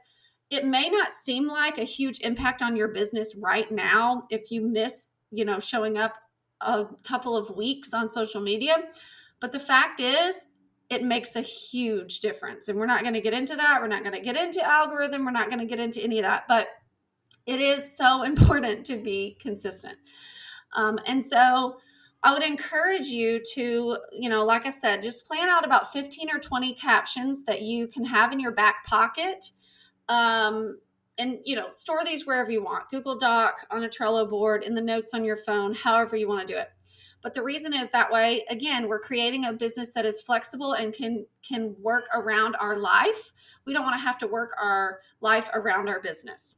it 0.52 0.64
may 0.64 0.90
not 0.90 1.12
seem 1.12 1.48
like 1.48 1.80
a 1.80 1.84
huge 1.84 2.20
impact 2.20 2.62
on 2.62 2.76
your 2.76 2.90
business 2.90 3.36
right 3.36 3.72
now 3.72 4.28
if 4.30 4.52
you 4.52 4.62
miss, 4.62 5.08
you 5.32 5.44
know, 5.44 5.60
showing 5.60 5.98
up 5.98 6.14
a 6.62 6.86
couple 7.02 7.36
of 7.36 7.50
weeks 7.58 7.96
on 7.96 8.08
social 8.08 8.42
media. 8.42 8.76
But 9.40 9.52
the 9.52 9.60
fact 9.60 10.00
is, 10.02 10.46
it 10.89 11.03
makes 11.03 11.36
a 11.36 11.41
huge 11.41 12.20
difference. 12.20 12.67
And 12.67 12.79
we're 12.79 12.86
not 12.86 13.01
going 13.01 13.13
to 13.13 13.22
get 13.22 13.34
into 13.34 13.56
that. 13.56 13.82
We're 13.82 13.88
not 13.88 14.03
going 14.03 14.15
to 14.15 14.22
get 14.22 14.38
into 14.38 14.65
algorithm. 14.65 15.25
We're 15.25 15.32
not 15.32 15.50
going 15.50 15.60
to 15.60 15.65
get 15.65 15.79
into 15.79 16.01
any 16.01 16.20
of 16.20 16.24
that. 16.24 16.44
But 16.48 16.67
it 17.46 17.60
is 17.60 17.98
so 17.98 18.22
important 18.24 18.86
to 18.88 18.98
be 18.98 19.38
consistent. 19.41 19.98
Um, 20.74 21.00
and 21.06 21.24
so 21.24 21.77
I 22.24 22.34
would 22.34 22.44
encourage 22.44 23.08
you 23.08 23.41
to, 23.53 23.98
you 24.12 24.29
know, 24.29 24.46
like 24.46 24.65
I 24.65 24.70
said, 24.70 25.01
just 25.01 25.27
plan 25.27 25.50
out 25.50 25.65
about 25.65 25.94
15 25.94 26.29
or 26.34 26.39
20 26.39 26.74
captions 26.74 27.44
that 27.44 27.62
you 27.62 27.88
can 27.88 28.06
have 28.06 28.32
in 28.32 28.39
your 28.39 28.51
back 28.51 28.86
pocket. 28.86 29.51
Um, 30.10 30.79
and 31.17 31.39
you 31.46 31.56
know, 31.56 31.72
store 31.72 32.03
these 32.06 32.27
wherever 32.27 32.51
you 32.51 32.63
want 32.63 32.89
Google 32.89 33.17
Doc, 33.17 33.65
on 33.72 33.84
a 33.84 33.89
Trello 33.89 34.29
board, 34.29 34.63
in 34.63 34.75
the 34.75 34.82
notes 34.82 35.13
on 35.13 35.25
your 35.25 35.38
phone, 35.38 35.74
however 35.74 36.15
you 36.15 36.27
want 36.27 36.48
to 36.48 36.53
do 36.53 36.60
it. 36.60 36.70
But 37.28 37.34
the 37.34 37.44
reason 37.44 37.74
is 37.74 37.92
that 37.92 38.10
way, 38.10 38.46
again, 38.50 38.88
we're 38.88 39.02
creating 39.02 39.44
a 39.44 39.52
business 39.52 39.92
that 39.92 40.06
is 40.06 40.22
flexible 40.22 40.72
and 40.76 40.94
can 40.94 41.26
can 41.46 41.76
work 41.82 42.06
around 42.16 42.56
our 42.56 42.78
life. 42.78 43.34
We 43.66 43.74
don't 43.74 43.84
want 43.84 43.96
to 43.96 44.02
have 44.02 44.18
to 44.20 44.28
work 44.28 44.52
our 44.58 45.02
life 45.20 45.50
around 45.54 45.90
our 45.90 46.00
business. 46.00 46.56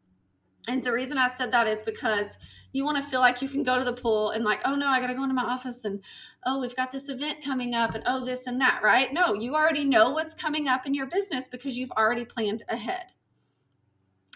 And 0.68 0.84
the 0.84 0.92
reason 0.92 1.18
I 1.18 1.28
said 1.28 1.52
that 1.54 1.66
is 1.66 1.82
because 1.82 2.38
you 2.72 2.86
want 2.86 2.98
to 2.98 3.10
feel 3.10 3.20
like 3.20 3.42
you 3.42 3.50
can 3.50 3.64
go 3.64 3.80
to 3.80 3.84
the 3.84 4.00
pool 4.00 4.30
and 4.30 4.46
like, 4.46 4.60
oh 4.64 4.76
no, 4.76 4.86
I 4.86 5.00
got 5.00 5.08
to 5.08 5.16
go 5.16 5.24
into 5.24 5.34
my 5.34 5.42
office 5.42 5.86
and 5.86 6.04
oh, 6.46 6.60
we've 6.60 6.76
got 6.76 6.92
this 6.92 7.10
event 7.10 7.44
coming 7.44 7.74
up 7.74 7.96
and 7.96 8.04
oh, 8.06 8.24
this 8.24 8.46
and 8.46 8.62
that, 8.62 8.82
right? 8.84 9.12
No, 9.12 9.34
you 9.34 9.56
already 9.56 9.86
know 9.86 10.12
what's 10.12 10.36
coming 10.36 10.68
up 10.68 10.86
in 10.86 10.94
your 10.94 11.08
business 11.08 11.48
because 11.48 11.80
you've 11.80 11.90
already 11.94 12.26
planned 12.26 12.62
ahead. 12.70 13.06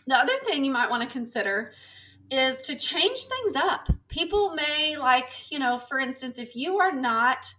The 0.07 0.15
other 0.15 0.35
thing 0.45 0.65
you 0.65 0.71
might 0.71 0.89
want 0.89 1.03
to 1.03 1.13
consider 1.13 1.73
is 2.31 2.61
to 2.63 2.75
change 2.75 3.19
things 3.23 3.55
up. 3.55 3.89
People 4.07 4.53
may 4.53 4.95
like, 4.97 5.51
you 5.51 5.59
know, 5.59 5.77
for 5.77 5.99
instance, 5.99 6.37
if 6.37 6.55
you 6.55 6.79
are 6.79 6.91
not, 6.91 7.53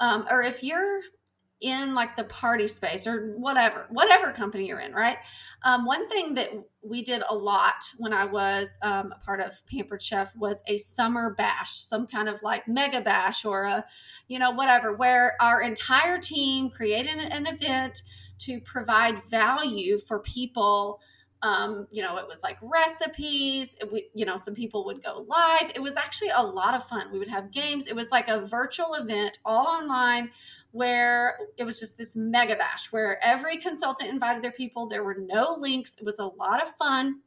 um, 0.00 0.26
or 0.30 0.42
if 0.42 0.62
you're 0.62 1.00
in 1.60 1.94
like 1.94 2.14
the 2.14 2.24
party 2.24 2.66
space 2.66 3.06
or 3.06 3.32
whatever, 3.36 3.86
whatever 3.88 4.32
company 4.32 4.66
you're 4.66 4.80
in, 4.80 4.92
right? 4.92 5.16
Um, 5.62 5.86
one 5.86 6.06
thing 6.08 6.34
that 6.34 6.50
we 6.82 7.02
did 7.02 7.22
a 7.28 7.34
lot 7.34 7.76
when 7.96 8.12
I 8.12 8.26
was 8.26 8.78
um, 8.82 9.14
a 9.16 9.24
part 9.24 9.40
of 9.40 9.54
Pampered 9.66 10.02
Chef 10.02 10.36
was 10.36 10.62
a 10.66 10.76
summer 10.76 11.34
bash, 11.34 11.78
some 11.78 12.06
kind 12.06 12.28
of 12.28 12.42
like 12.42 12.68
mega 12.68 13.00
bash 13.00 13.44
or 13.44 13.64
a, 13.64 13.84
you 14.28 14.38
know, 14.38 14.50
whatever, 14.50 14.94
where 14.94 15.36
our 15.40 15.62
entire 15.62 16.18
team 16.18 16.68
created 16.68 17.16
an 17.16 17.46
event 17.46 18.02
to 18.40 18.60
provide 18.60 19.22
value 19.24 19.96
for 19.96 20.18
people 20.18 21.00
um, 21.44 21.86
you 21.90 22.02
know, 22.02 22.16
it 22.16 22.26
was 22.26 22.42
like 22.42 22.56
recipes. 22.62 23.76
We, 23.92 24.08
you 24.14 24.24
know, 24.24 24.34
some 24.34 24.54
people 24.54 24.86
would 24.86 25.04
go 25.04 25.26
live. 25.28 25.70
It 25.74 25.82
was 25.82 25.94
actually 25.94 26.30
a 26.34 26.42
lot 26.42 26.72
of 26.72 26.88
fun. 26.88 27.12
We 27.12 27.18
would 27.18 27.28
have 27.28 27.52
games. 27.52 27.86
It 27.86 27.94
was 27.94 28.10
like 28.10 28.28
a 28.28 28.40
virtual 28.40 28.94
event 28.94 29.38
all 29.44 29.66
online 29.66 30.30
where 30.72 31.36
it 31.58 31.64
was 31.64 31.78
just 31.78 31.98
this 31.98 32.16
mega 32.16 32.56
bash 32.56 32.90
where 32.92 33.22
every 33.22 33.58
consultant 33.58 34.08
invited 34.08 34.42
their 34.42 34.52
people. 34.52 34.88
There 34.88 35.04
were 35.04 35.18
no 35.20 35.58
links. 35.60 35.96
It 35.98 36.04
was 36.04 36.18
a 36.18 36.24
lot 36.24 36.62
of 36.62 36.74
fun. 36.76 37.20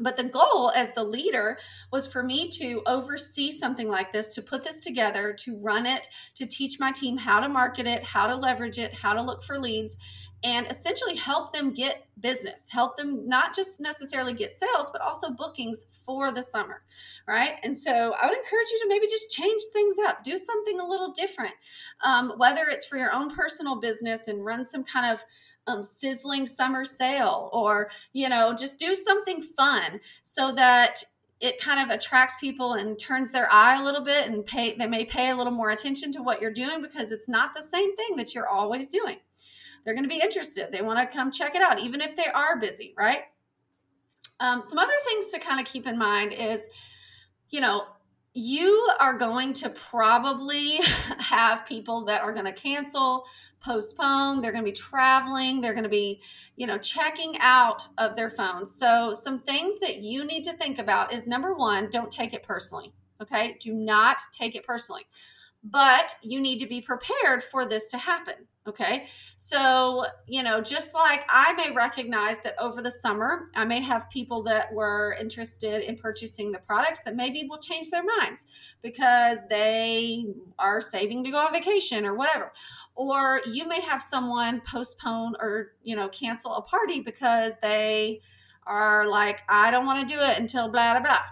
But 0.00 0.16
the 0.16 0.24
goal 0.24 0.70
as 0.74 0.92
the 0.92 1.04
leader 1.04 1.58
was 1.92 2.06
for 2.06 2.22
me 2.22 2.48
to 2.50 2.82
oversee 2.86 3.50
something 3.50 3.88
like 3.88 4.12
this, 4.12 4.34
to 4.34 4.42
put 4.42 4.64
this 4.64 4.80
together, 4.80 5.32
to 5.40 5.58
run 5.58 5.84
it, 5.84 6.08
to 6.36 6.46
teach 6.46 6.80
my 6.80 6.90
team 6.90 7.18
how 7.18 7.38
to 7.38 7.48
market 7.48 7.86
it, 7.86 8.02
how 8.02 8.26
to 8.26 8.34
leverage 8.34 8.78
it, 8.78 8.94
how 8.94 9.12
to 9.12 9.20
look 9.20 9.42
for 9.42 9.58
leads, 9.58 9.96
and 10.42 10.66
essentially 10.68 11.16
help 11.16 11.52
them 11.52 11.72
get 11.72 12.06
business, 12.20 12.70
help 12.70 12.96
them 12.96 13.28
not 13.28 13.54
just 13.54 13.80
necessarily 13.80 14.32
get 14.32 14.52
sales, 14.52 14.88
but 14.90 15.02
also 15.02 15.30
bookings 15.30 15.84
for 15.90 16.32
the 16.32 16.42
summer, 16.42 16.82
right? 17.26 17.54
And 17.62 17.76
so 17.76 17.90
I 17.90 18.26
would 18.26 18.36
encourage 18.36 18.70
you 18.70 18.78
to 18.80 18.88
maybe 18.88 19.06
just 19.06 19.30
change 19.30 19.60
things 19.72 19.96
up, 20.06 20.22
do 20.24 20.38
something 20.38 20.80
a 20.80 20.86
little 20.86 21.12
different, 21.12 21.52
um, 22.02 22.32
whether 22.38 22.64
it's 22.68 22.86
for 22.86 22.96
your 22.96 23.12
own 23.12 23.28
personal 23.28 23.76
business 23.76 24.28
and 24.28 24.44
run 24.44 24.64
some 24.64 24.84
kind 24.84 25.12
of 25.12 25.24
um, 25.66 25.82
sizzling 25.82 26.46
summer 26.46 26.84
sale 26.84 27.50
or, 27.52 27.90
you 28.12 28.28
know, 28.28 28.54
just 28.54 28.78
do 28.78 28.94
something 28.94 29.42
fun 29.42 30.00
so 30.22 30.52
that 30.54 31.02
it 31.40 31.60
kind 31.60 31.80
of 31.80 31.94
attracts 31.94 32.34
people 32.40 32.74
and 32.74 32.98
turns 32.98 33.30
their 33.30 33.50
eye 33.50 33.80
a 33.80 33.84
little 33.84 34.04
bit 34.04 34.28
and 34.28 34.44
pay 34.44 34.76
they 34.76 34.86
may 34.86 35.04
pay 35.04 35.30
a 35.30 35.36
little 35.36 35.52
more 35.52 35.70
attention 35.70 36.12
to 36.12 36.22
what 36.22 36.40
you're 36.40 36.52
doing 36.52 36.82
because 36.82 37.12
it's 37.12 37.28
not 37.28 37.54
the 37.54 37.62
same 37.62 37.96
thing 37.96 38.16
that 38.16 38.34
you're 38.34 38.48
always 38.48 38.88
doing 38.88 39.16
they're 39.84 39.94
going 39.94 40.04
to 40.04 40.08
be 40.08 40.20
interested 40.20 40.70
they 40.70 40.82
want 40.82 40.98
to 40.98 41.16
come 41.16 41.30
check 41.30 41.54
it 41.54 41.62
out 41.62 41.78
even 41.78 42.00
if 42.00 42.16
they 42.16 42.26
are 42.26 42.58
busy 42.58 42.94
right 42.96 43.22
um, 44.40 44.62
some 44.62 44.78
other 44.78 44.92
things 45.06 45.30
to 45.30 45.38
kind 45.38 45.60
of 45.60 45.66
keep 45.66 45.86
in 45.86 45.98
mind 45.98 46.32
is 46.32 46.68
you 47.50 47.60
know 47.60 47.84
you 48.32 48.90
are 49.00 49.18
going 49.18 49.52
to 49.52 49.70
probably 49.70 50.76
have 51.18 51.66
people 51.66 52.04
that 52.04 52.22
are 52.22 52.32
going 52.32 52.44
to 52.44 52.52
cancel, 52.52 53.26
postpone, 53.60 54.40
they're 54.40 54.52
going 54.52 54.64
to 54.64 54.70
be 54.70 54.76
traveling, 54.76 55.60
they're 55.60 55.74
going 55.74 55.84
to 55.84 55.90
be, 55.90 56.22
you 56.56 56.66
know, 56.66 56.78
checking 56.78 57.36
out 57.40 57.86
of 57.98 58.14
their 58.16 58.30
phones. 58.30 58.72
So, 58.72 59.12
some 59.12 59.38
things 59.38 59.78
that 59.80 59.96
you 59.98 60.24
need 60.24 60.44
to 60.44 60.52
think 60.52 60.78
about 60.78 61.12
is 61.12 61.26
number 61.26 61.54
1, 61.54 61.90
don't 61.90 62.10
take 62.10 62.32
it 62.32 62.42
personally. 62.42 62.92
Okay? 63.20 63.56
Do 63.60 63.74
not 63.74 64.18
take 64.32 64.54
it 64.54 64.64
personally. 64.64 65.06
But 65.62 66.14
you 66.22 66.40
need 66.40 66.58
to 66.60 66.66
be 66.66 66.80
prepared 66.80 67.42
for 67.42 67.66
this 67.66 67.88
to 67.88 67.98
happen. 67.98 68.46
Okay. 68.68 69.06
So, 69.36 70.04
you 70.26 70.42
know, 70.42 70.60
just 70.60 70.92
like 70.92 71.24
I 71.30 71.54
may 71.54 71.70
recognize 71.74 72.40
that 72.42 72.54
over 72.60 72.82
the 72.82 72.90
summer, 72.90 73.48
I 73.54 73.64
may 73.64 73.80
have 73.80 74.10
people 74.10 74.42
that 74.44 74.70
were 74.72 75.16
interested 75.18 75.82
in 75.82 75.96
purchasing 75.96 76.52
the 76.52 76.58
products 76.58 77.02
that 77.04 77.16
maybe 77.16 77.46
will 77.48 77.58
change 77.58 77.90
their 77.90 78.04
minds 78.04 78.46
because 78.82 79.38
they 79.48 80.26
are 80.58 80.82
saving 80.82 81.24
to 81.24 81.30
go 81.30 81.38
on 81.38 81.52
vacation 81.54 82.04
or 82.04 82.14
whatever. 82.14 82.52
Or 82.96 83.40
you 83.46 83.66
may 83.66 83.80
have 83.80 84.02
someone 84.02 84.60
postpone 84.66 85.36
or, 85.40 85.72
you 85.82 85.96
know, 85.96 86.08
cancel 86.08 86.54
a 86.54 86.62
party 86.62 87.00
because 87.00 87.56
they 87.62 88.20
are 88.66 89.06
like, 89.06 89.40
I 89.48 89.70
don't 89.70 89.86
want 89.86 90.06
to 90.06 90.14
do 90.14 90.20
it 90.20 90.38
until 90.38 90.70
blah, 90.70 90.92
blah, 90.92 91.02
blah. 91.02 91.22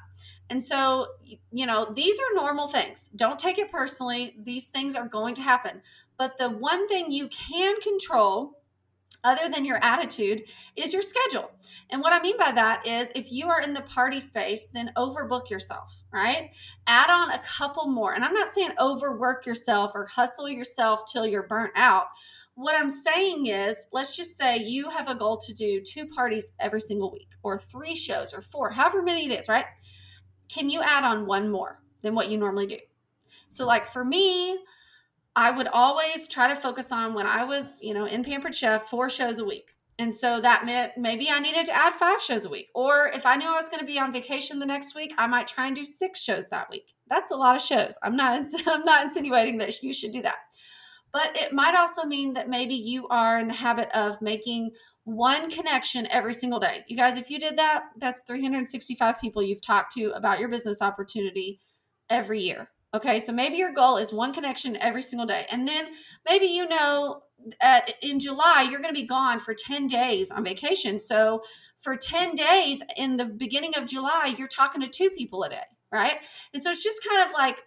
And 0.50 0.64
so, 0.64 1.08
you 1.52 1.66
know, 1.66 1.92
these 1.94 2.18
are 2.18 2.35
normal 2.35 2.68
things. 2.68 3.11
Don't 3.14 3.38
take 3.38 3.58
it 3.58 3.70
personally. 3.70 4.35
These 4.42 4.68
things 4.68 4.94
are 4.94 5.06
going 5.06 5.35
to 5.35 5.42
happen. 5.42 5.82
But 6.19 6.37
the 6.37 6.51
one 6.51 6.89
thing 6.89 7.11
you 7.11 7.29
can 7.29 7.81
control 7.81 8.59
other 9.25 9.49
than 9.49 9.65
your 9.65 9.83
attitude 9.83 10.43
is 10.77 10.93
your 10.93 11.03
schedule. 11.03 11.51
And 11.91 12.01
what 12.01 12.13
I 12.13 12.21
mean 12.21 12.37
by 12.37 12.53
that 12.53 12.87
is 12.87 13.11
if 13.15 13.33
you 13.33 13.49
are 13.49 13.61
in 13.61 13.73
the 13.73 13.83
party 13.83 14.21
space, 14.21 14.69
then 14.69 14.93
overbook 14.97 15.51
yourself, 15.51 16.05
right? 16.13 16.51
Add 16.87 17.11
on 17.11 17.31
a 17.31 17.41
couple 17.41 17.89
more. 17.89 18.15
And 18.15 18.25
I'm 18.25 18.35
not 18.35 18.49
saying 18.49 18.71
overwork 18.79 19.47
yourself 19.47 19.93
or 19.95 20.07
hustle 20.07 20.49
yourself 20.49 21.11
till 21.11 21.27
you're 21.27 21.49
burnt 21.49 21.73
out. 21.75 22.07
what 22.55 22.75
I'm 22.75 22.91
saying 22.91 23.47
is, 23.47 23.87
let's 23.93 24.17
just 24.17 24.37
say 24.37 24.59
you 24.59 24.91
have 24.91 25.09
a 25.09 25.15
goal 25.15 25.37
to 25.39 25.55
do 25.55 25.81
two 25.81 26.07
parties 26.07 26.53
every 26.59 26.81
single 26.81 27.13
week, 27.13 27.29
or 27.45 27.57
three 27.57 27.95
shows, 27.95 28.35
or 28.35 28.41
four, 28.41 28.69
however 28.71 29.01
many 29.01 29.27
it 29.27 29.39
is, 29.39 29.49
right? 29.49 29.67
Can 30.49 30.69
you 30.69 30.81
add 30.83 31.05
on 31.05 31.27
one 31.27 31.49
more 31.49 31.81
than 32.03 32.17
what 32.17 32.31
you 32.31 32.37
normally 32.37 32.67
do? 32.67 32.79
So, 33.49 33.65
like 33.65 33.87
for 33.87 34.05
me, 34.05 34.59
I 35.38 35.52
would 35.52 35.68
always 35.68 36.26
try 36.26 36.49
to 36.49 36.57
focus 36.57 36.90
on 36.90 37.14
when 37.14 37.25
I 37.25 37.45
was, 37.45 37.80
you 37.80 37.95
know, 37.95 38.07
in 38.07 38.25
Pampered 38.25 38.57
Chef, 38.57 38.88
four 38.90 39.09
shows 39.09 39.38
a 39.38 39.45
week. 39.45 39.71
And 40.00 40.12
so 40.12 40.40
that 40.40 40.66
meant 40.66 40.99
maybe 40.99 41.30
I 41.30 41.38
needed 41.38 41.64
to 41.66 41.76
add 41.76 41.95
five 41.95 42.21
shows 42.21 42.45
a 42.45 42.49
week. 42.49 42.71
Or 42.75 43.07
if 43.14 43.25
I 43.25 43.37
knew 43.37 43.47
I 43.47 43.54
was 43.54 43.68
going 43.68 43.78
to 43.78 43.87
be 43.87 44.00
on 44.00 44.12
vacation 44.12 44.59
the 44.59 44.66
next 44.66 44.97
week, 44.97 45.14
I 45.16 45.28
might 45.28 45.47
try 45.47 45.68
and 45.68 45.76
do 45.76 45.85
six 45.85 46.21
shows 46.21 46.49
that 46.49 46.68
week. 46.68 46.92
That's 47.09 47.30
a 47.30 47.37
lot 47.37 47.54
of 47.54 47.62
shows. 47.62 47.97
I'm 48.02 48.16
not 48.16 48.45
I'm 48.66 48.85
not 48.85 49.04
insinuating 49.04 49.59
that 49.59 49.80
you 49.80 49.92
should 49.92 50.11
do 50.11 50.23
that. 50.23 50.38
But 51.12 51.37
it 51.37 51.52
might 51.52 51.76
also 51.76 52.02
mean 52.02 52.33
that 52.33 52.49
maybe 52.49 52.75
you 52.75 53.07
are 53.07 53.38
in 53.38 53.47
the 53.47 53.54
habit 53.54 53.90
of 53.95 54.21
making 54.21 54.73
one 55.04 55.49
connection 55.50 56.09
every 56.09 56.35
single 56.35 56.59
day. 56.59 56.85
You 56.88 56.97
guys, 56.97 57.16
if 57.16 57.30
you 57.30 57.38
did 57.38 57.57
that, 57.59 57.85
that's 57.99 58.23
365 58.26 59.21
people 59.21 59.40
you've 59.40 59.62
talked 59.62 59.92
to 59.92 60.11
about 60.16 60.40
your 60.40 60.49
business 60.49 60.83
opportunity 60.83 61.61
every 62.11 62.40
year. 62.40 62.71
Okay, 62.95 63.21
so 63.21 63.33
maybe 63.33 63.57
your 63.57 63.73
goal 63.73 63.99
is 63.99 64.12
one 64.12 64.33
connection 64.33 64.76
every 64.78 65.02
single 65.02 65.26
day. 65.26 65.47
And 65.50 65.68
then 65.68 65.88
maybe 66.26 66.47
you 66.47 66.66
know 66.68 67.23
at, 67.61 67.92
in 68.02 68.18
July, 68.18 68.66
you're 68.71 68.80
going 68.80 68.95
to 68.95 69.00
be 69.00 69.07
gone 69.07 69.38
for 69.38 69.54
10 69.54 69.87
days 69.87 70.30
on 70.30 70.45
vacation. 70.45 70.99
So 70.99 71.42
for 71.78 71.97
10 71.97 72.35
days 72.35 72.83
in 72.97 73.16
the 73.16 73.26
beginning 73.26 73.76
of 73.76 73.87
July, 73.87 74.35
you're 74.37 74.49
talking 74.49 74.80
to 74.80 74.88
two 74.88 75.11
people 75.11 75.42
a 75.45 75.50
day, 75.50 75.64
right? 75.92 76.16
And 76.52 76.62
so 76.62 76.71
it's 76.71 76.83
just 76.83 77.07
kind 77.09 77.23
of 77.23 77.33
like 77.33 77.62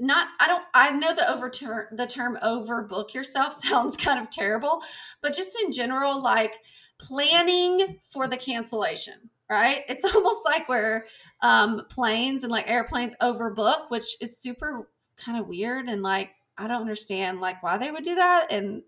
not 0.00 0.28
I 0.38 0.46
don't 0.46 0.64
I 0.74 0.90
know 0.92 1.14
the 1.14 1.28
over 1.28 1.50
the 1.92 2.06
term 2.06 2.38
overbook 2.42 3.14
yourself 3.14 3.52
sounds 3.64 3.96
kind 3.96 4.20
of 4.20 4.30
terrible, 4.30 4.82
but 5.20 5.34
just 5.34 5.58
in 5.64 5.72
general 5.72 6.22
like 6.22 6.56
planning 6.98 7.98
for 8.02 8.28
the 8.28 8.36
cancellation, 8.36 9.30
right? 9.50 9.84
It's 9.88 10.04
almost 10.14 10.44
like 10.44 10.68
where 10.68 11.06
um 11.42 11.82
planes 11.88 12.42
and 12.42 12.52
like 12.52 12.68
airplanes 12.68 13.16
overbook, 13.20 13.90
which 13.90 14.16
is 14.20 14.40
super 14.40 14.88
kind 15.16 15.38
of 15.38 15.48
weird 15.48 15.86
and 15.86 16.02
like 16.02 16.30
I 16.56 16.66
don't 16.66 16.80
understand 16.80 17.40
like 17.40 17.62
why 17.62 17.78
they 17.78 17.90
would 17.90 18.04
do 18.04 18.16
that 18.16 18.50
and 18.50 18.82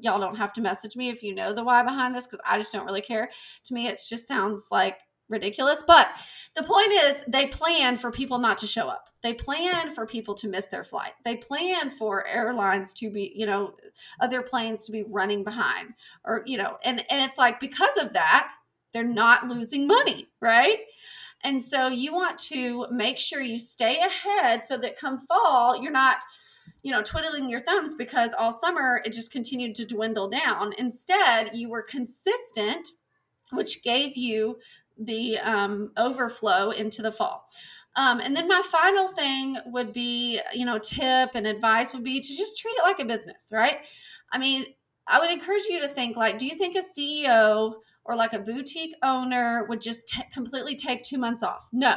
y'all 0.00 0.20
don't 0.20 0.36
have 0.36 0.52
to 0.54 0.60
message 0.60 0.96
me 0.96 1.08
if 1.08 1.22
you 1.22 1.34
know 1.34 1.52
the 1.54 1.64
why 1.64 1.82
behind 1.82 2.14
this 2.14 2.26
because 2.26 2.40
I 2.46 2.58
just 2.58 2.72
don't 2.72 2.86
really 2.86 3.02
care. 3.02 3.30
To 3.64 3.74
me, 3.74 3.88
it 3.88 4.00
just 4.08 4.26
sounds 4.26 4.68
like 4.70 4.98
ridiculous. 5.28 5.82
But 5.86 6.08
the 6.54 6.62
point 6.62 6.92
is, 6.92 7.22
they 7.26 7.46
plan 7.46 7.96
for 7.96 8.10
people 8.10 8.38
not 8.38 8.58
to 8.58 8.66
show 8.66 8.86
up. 8.86 9.08
They 9.22 9.34
plan 9.34 9.94
for 9.94 10.06
people 10.06 10.34
to 10.34 10.48
miss 10.48 10.66
their 10.66 10.84
flight. 10.84 11.12
They 11.24 11.36
plan 11.36 11.90
for 11.90 12.26
airlines 12.26 12.92
to 12.94 13.10
be, 13.10 13.32
you 13.34 13.46
know, 13.46 13.74
other 14.20 14.42
planes 14.42 14.86
to 14.86 14.92
be 14.92 15.02
running 15.04 15.44
behind, 15.44 15.94
or 16.24 16.42
you 16.46 16.58
know, 16.58 16.78
and 16.84 17.04
and 17.10 17.24
it's 17.24 17.38
like 17.38 17.60
because 17.60 17.96
of 17.96 18.12
that, 18.12 18.50
they're 18.92 19.04
not 19.04 19.48
losing 19.48 19.86
money, 19.86 20.28
right? 20.40 20.78
And 21.44 21.60
so 21.60 21.88
you 21.88 22.14
want 22.14 22.38
to 22.38 22.86
make 22.90 23.18
sure 23.18 23.40
you 23.40 23.58
stay 23.58 23.98
ahead 23.98 24.62
so 24.62 24.76
that 24.78 24.98
come 24.98 25.18
fall, 25.18 25.82
you're 25.82 25.92
not 25.92 26.18
you 26.82 26.90
know, 26.90 27.02
twiddling 27.02 27.48
your 27.48 27.60
thumbs 27.60 27.94
because 27.94 28.34
all 28.34 28.52
summer 28.52 29.00
it 29.04 29.12
just 29.12 29.32
continued 29.32 29.74
to 29.76 29.86
dwindle 29.86 30.28
down. 30.28 30.72
Instead, 30.78 31.50
you 31.54 31.68
were 31.68 31.82
consistent, 31.82 32.88
which 33.52 33.82
gave 33.82 34.16
you 34.16 34.58
the 34.98 35.38
um, 35.38 35.92
overflow 35.96 36.70
into 36.70 37.02
the 37.02 37.12
fall. 37.12 37.48
Um, 37.94 38.20
and 38.20 38.34
then 38.34 38.48
my 38.48 38.62
final 38.64 39.08
thing 39.08 39.58
would 39.66 39.92
be, 39.92 40.40
you 40.52 40.64
know, 40.64 40.78
tip 40.78 41.30
and 41.34 41.46
advice 41.46 41.92
would 41.92 42.02
be 42.02 42.20
to 42.20 42.36
just 42.36 42.58
treat 42.58 42.72
it 42.72 42.82
like 42.82 43.00
a 43.00 43.04
business, 43.04 43.50
right? 43.52 43.80
I 44.32 44.38
mean, 44.38 44.64
I 45.06 45.20
would 45.20 45.30
encourage 45.30 45.64
you 45.68 45.80
to 45.82 45.88
think 45.88 46.16
like, 46.16 46.38
do 46.38 46.46
you 46.46 46.56
think 46.56 46.74
a 46.74 46.80
CEO 46.80 47.74
or 48.04 48.16
like 48.16 48.32
a 48.32 48.38
boutique 48.38 48.94
owner 49.02 49.66
would 49.68 49.80
just 49.80 50.08
t- 50.08 50.22
completely 50.32 50.74
take 50.74 51.04
two 51.04 51.18
months 51.18 51.42
off? 51.42 51.68
No. 51.72 51.94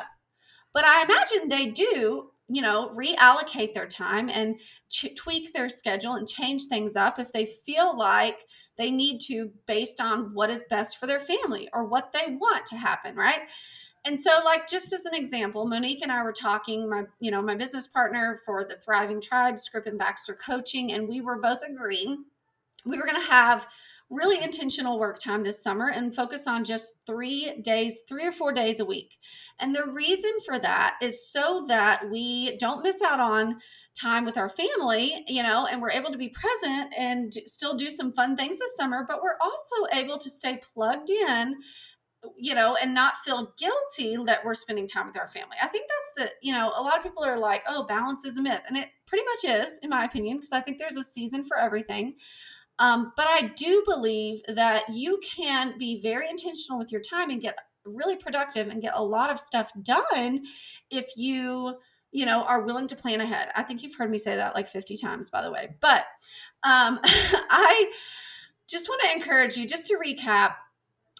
But 0.73 0.85
I 0.85 1.03
imagine 1.03 1.47
they 1.47 1.67
do 1.67 2.29
you 2.47 2.61
know, 2.61 2.91
reallocate 2.95 3.73
their 3.73 3.87
time 3.87 4.29
and 4.29 4.59
ch- 4.89 5.15
tweak 5.15 5.51
their 5.53 5.67
schedule 5.67 6.13
and 6.13 6.27
change 6.27 6.65
things 6.65 6.95
up 6.95 7.17
if 7.17 7.31
they 7.31 7.45
feel 7.45 7.97
like 7.97 8.45
they 8.77 8.91
need 8.91 9.19
to 9.19 9.51
based 9.65 9.99
on 9.99 10.31
what 10.33 10.51
is 10.51 10.63
best 10.69 10.99
for 10.99 11.07
their 11.07 11.19
family 11.19 11.67
or 11.73 11.85
what 11.85 12.11
they 12.13 12.35
want 12.35 12.65
to 12.67 12.75
happen, 12.75 13.15
right? 13.15 13.41
And 14.05 14.17
so 14.17 14.29
like 14.45 14.67
just 14.67 14.93
as 14.93 15.05
an 15.05 15.15
example, 15.15 15.65
Monique 15.65 16.03
and 16.03 16.11
I 16.11 16.21
were 16.21 16.31
talking 16.31 16.87
my 16.87 17.05
you 17.19 17.31
know, 17.31 17.41
my 17.41 17.55
business 17.55 17.87
partner 17.87 18.39
for 18.45 18.63
the 18.63 18.75
Thriving 18.75 19.21
Tribe, 19.21 19.57
Script 19.57 19.87
and 19.87 19.97
Baxter 19.97 20.35
coaching 20.35 20.91
and 20.91 21.07
we 21.07 21.21
were 21.21 21.41
both 21.41 21.63
agreeing 21.67 22.25
we 22.85 22.97
were 22.97 23.05
going 23.05 23.21
to 23.21 23.31
have 23.31 23.67
really 24.09 24.41
intentional 24.43 24.99
work 24.99 25.17
time 25.19 25.43
this 25.43 25.63
summer 25.63 25.89
and 25.89 26.15
focus 26.15 26.45
on 26.47 26.63
just 26.63 26.93
three 27.07 27.59
days, 27.63 28.01
three 28.07 28.25
or 28.25 28.31
four 28.31 28.53
days 28.53 28.79
a 28.79 28.85
week. 28.85 29.17
And 29.59 29.73
the 29.73 29.91
reason 29.91 30.31
for 30.45 30.59
that 30.59 30.97
is 31.01 31.31
so 31.31 31.65
that 31.67 32.09
we 32.11 32.55
don't 32.57 32.83
miss 32.83 33.01
out 33.01 33.19
on 33.19 33.59
time 33.99 34.25
with 34.25 34.37
our 34.37 34.49
family, 34.49 35.23
you 35.27 35.41
know, 35.41 35.65
and 35.65 35.81
we're 35.81 35.91
able 35.91 36.11
to 36.11 36.17
be 36.17 36.29
present 36.29 36.93
and 36.95 37.33
still 37.45 37.75
do 37.75 37.89
some 37.89 38.13
fun 38.13 38.35
things 38.35 38.59
this 38.59 38.75
summer, 38.75 39.05
but 39.07 39.23
we're 39.23 39.37
also 39.41 39.75
able 39.93 40.17
to 40.17 40.29
stay 40.29 40.59
plugged 40.73 41.09
in 41.09 41.55
you 42.37 42.55
know, 42.55 42.75
and 42.81 42.93
not 42.93 43.17
feel 43.17 43.53
guilty 43.57 44.17
that 44.25 44.43
we're 44.43 44.53
spending 44.53 44.87
time 44.87 45.07
with 45.07 45.17
our 45.17 45.27
family. 45.27 45.57
I 45.61 45.67
think 45.67 45.87
that's 45.87 46.29
the, 46.29 46.35
you 46.41 46.53
know, 46.53 46.71
a 46.75 46.81
lot 46.81 46.97
of 46.97 47.03
people 47.03 47.23
are 47.23 47.37
like, 47.37 47.63
oh, 47.67 47.85
balance 47.85 48.25
is 48.25 48.37
a 48.37 48.41
myth. 48.41 48.61
And 48.67 48.77
it 48.77 48.89
pretty 49.05 49.23
much 49.25 49.61
is, 49.61 49.79
in 49.83 49.89
my 49.89 50.05
opinion, 50.05 50.37
because 50.37 50.51
I 50.51 50.61
think 50.61 50.77
there's 50.77 50.95
a 50.95 51.03
season 51.03 51.43
for 51.43 51.57
everything. 51.57 52.15
Um, 52.79 53.13
but 53.15 53.27
I 53.29 53.53
do 53.55 53.83
believe 53.87 54.41
that 54.47 54.83
you 54.89 55.19
can 55.23 55.77
be 55.77 56.01
very 56.01 56.29
intentional 56.29 56.77
with 56.77 56.91
your 56.91 57.01
time 57.01 57.29
and 57.29 57.41
get 57.41 57.57
really 57.85 58.15
productive 58.15 58.67
and 58.67 58.81
get 58.81 58.93
a 58.95 59.03
lot 59.03 59.29
of 59.29 59.39
stuff 59.39 59.71
done 59.83 60.43
if 60.89 61.11
you 61.15 61.75
you 62.11 62.25
know 62.25 62.43
are 62.43 62.61
willing 62.61 62.87
to 62.87 62.95
plan 62.95 63.21
ahead. 63.21 63.49
I 63.55 63.63
think 63.63 63.83
you've 63.83 63.95
heard 63.95 64.09
me 64.09 64.17
say 64.17 64.35
that 64.35 64.55
like 64.55 64.67
50 64.67 64.97
times 64.97 65.29
by 65.29 65.41
the 65.41 65.51
way. 65.51 65.75
But 65.81 66.05
um 66.63 66.99
i 67.03 67.91
just 68.67 68.89
want 68.89 69.01
to 69.03 69.11
encourage 69.11 69.57
you 69.57 69.67
just 69.67 69.85
to 69.87 69.97
recap 70.03 70.55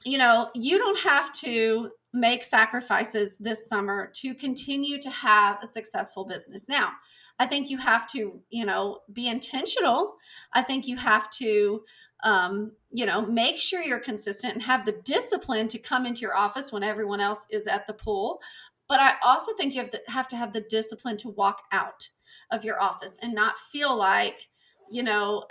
you 0.03 0.17
know 0.17 0.49
you 0.55 0.77
don't 0.77 0.99
have 0.99 1.31
to 1.33 1.89
make 2.15 2.43
sacrifices 2.43 3.37
this 3.37 3.67
summer 3.67 4.09
to 4.13 4.33
continue 4.33 4.99
to 4.99 5.09
have 5.09 5.57
a 5.61 5.67
successful 5.67 6.25
business 6.25 6.67
now 6.67 6.91
I 7.39 7.45
think 7.45 7.69
you 7.69 7.77
have 7.77 8.07
to, 8.11 8.39
you 8.49 8.65
know, 8.65 8.99
be 9.11 9.27
intentional. 9.27 10.15
I 10.53 10.61
think 10.61 10.87
you 10.87 10.95
have 10.97 11.29
to, 11.31 11.83
um, 12.23 12.71
you 12.91 13.05
know, 13.05 13.25
make 13.25 13.57
sure 13.57 13.81
you're 13.81 13.99
consistent 13.99 14.53
and 14.53 14.63
have 14.63 14.85
the 14.85 14.99
discipline 15.03 15.67
to 15.69 15.79
come 15.79 16.05
into 16.05 16.21
your 16.21 16.35
office 16.35 16.71
when 16.71 16.83
everyone 16.83 17.19
else 17.19 17.45
is 17.49 17.67
at 17.67 17.85
the 17.87 17.93
pool. 17.93 18.39
But 18.87 18.99
I 18.99 19.15
also 19.23 19.53
think 19.55 19.73
you 19.73 19.81
have 19.81 19.91
to 19.91 20.01
have 20.07 20.27
to 20.29 20.37
have 20.37 20.53
the 20.53 20.61
discipline 20.69 21.17
to 21.17 21.29
walk 21.29 21.63
out 21.71 22.07
of 22.51 22.63
your 22.63 22.81
office 22.81 23.19
and 23.21 23.33
not 23.33 23.57
feel 23.57 23.95
like, 23.95 24.47
you 24.89 25.03
know, 25.03 25.43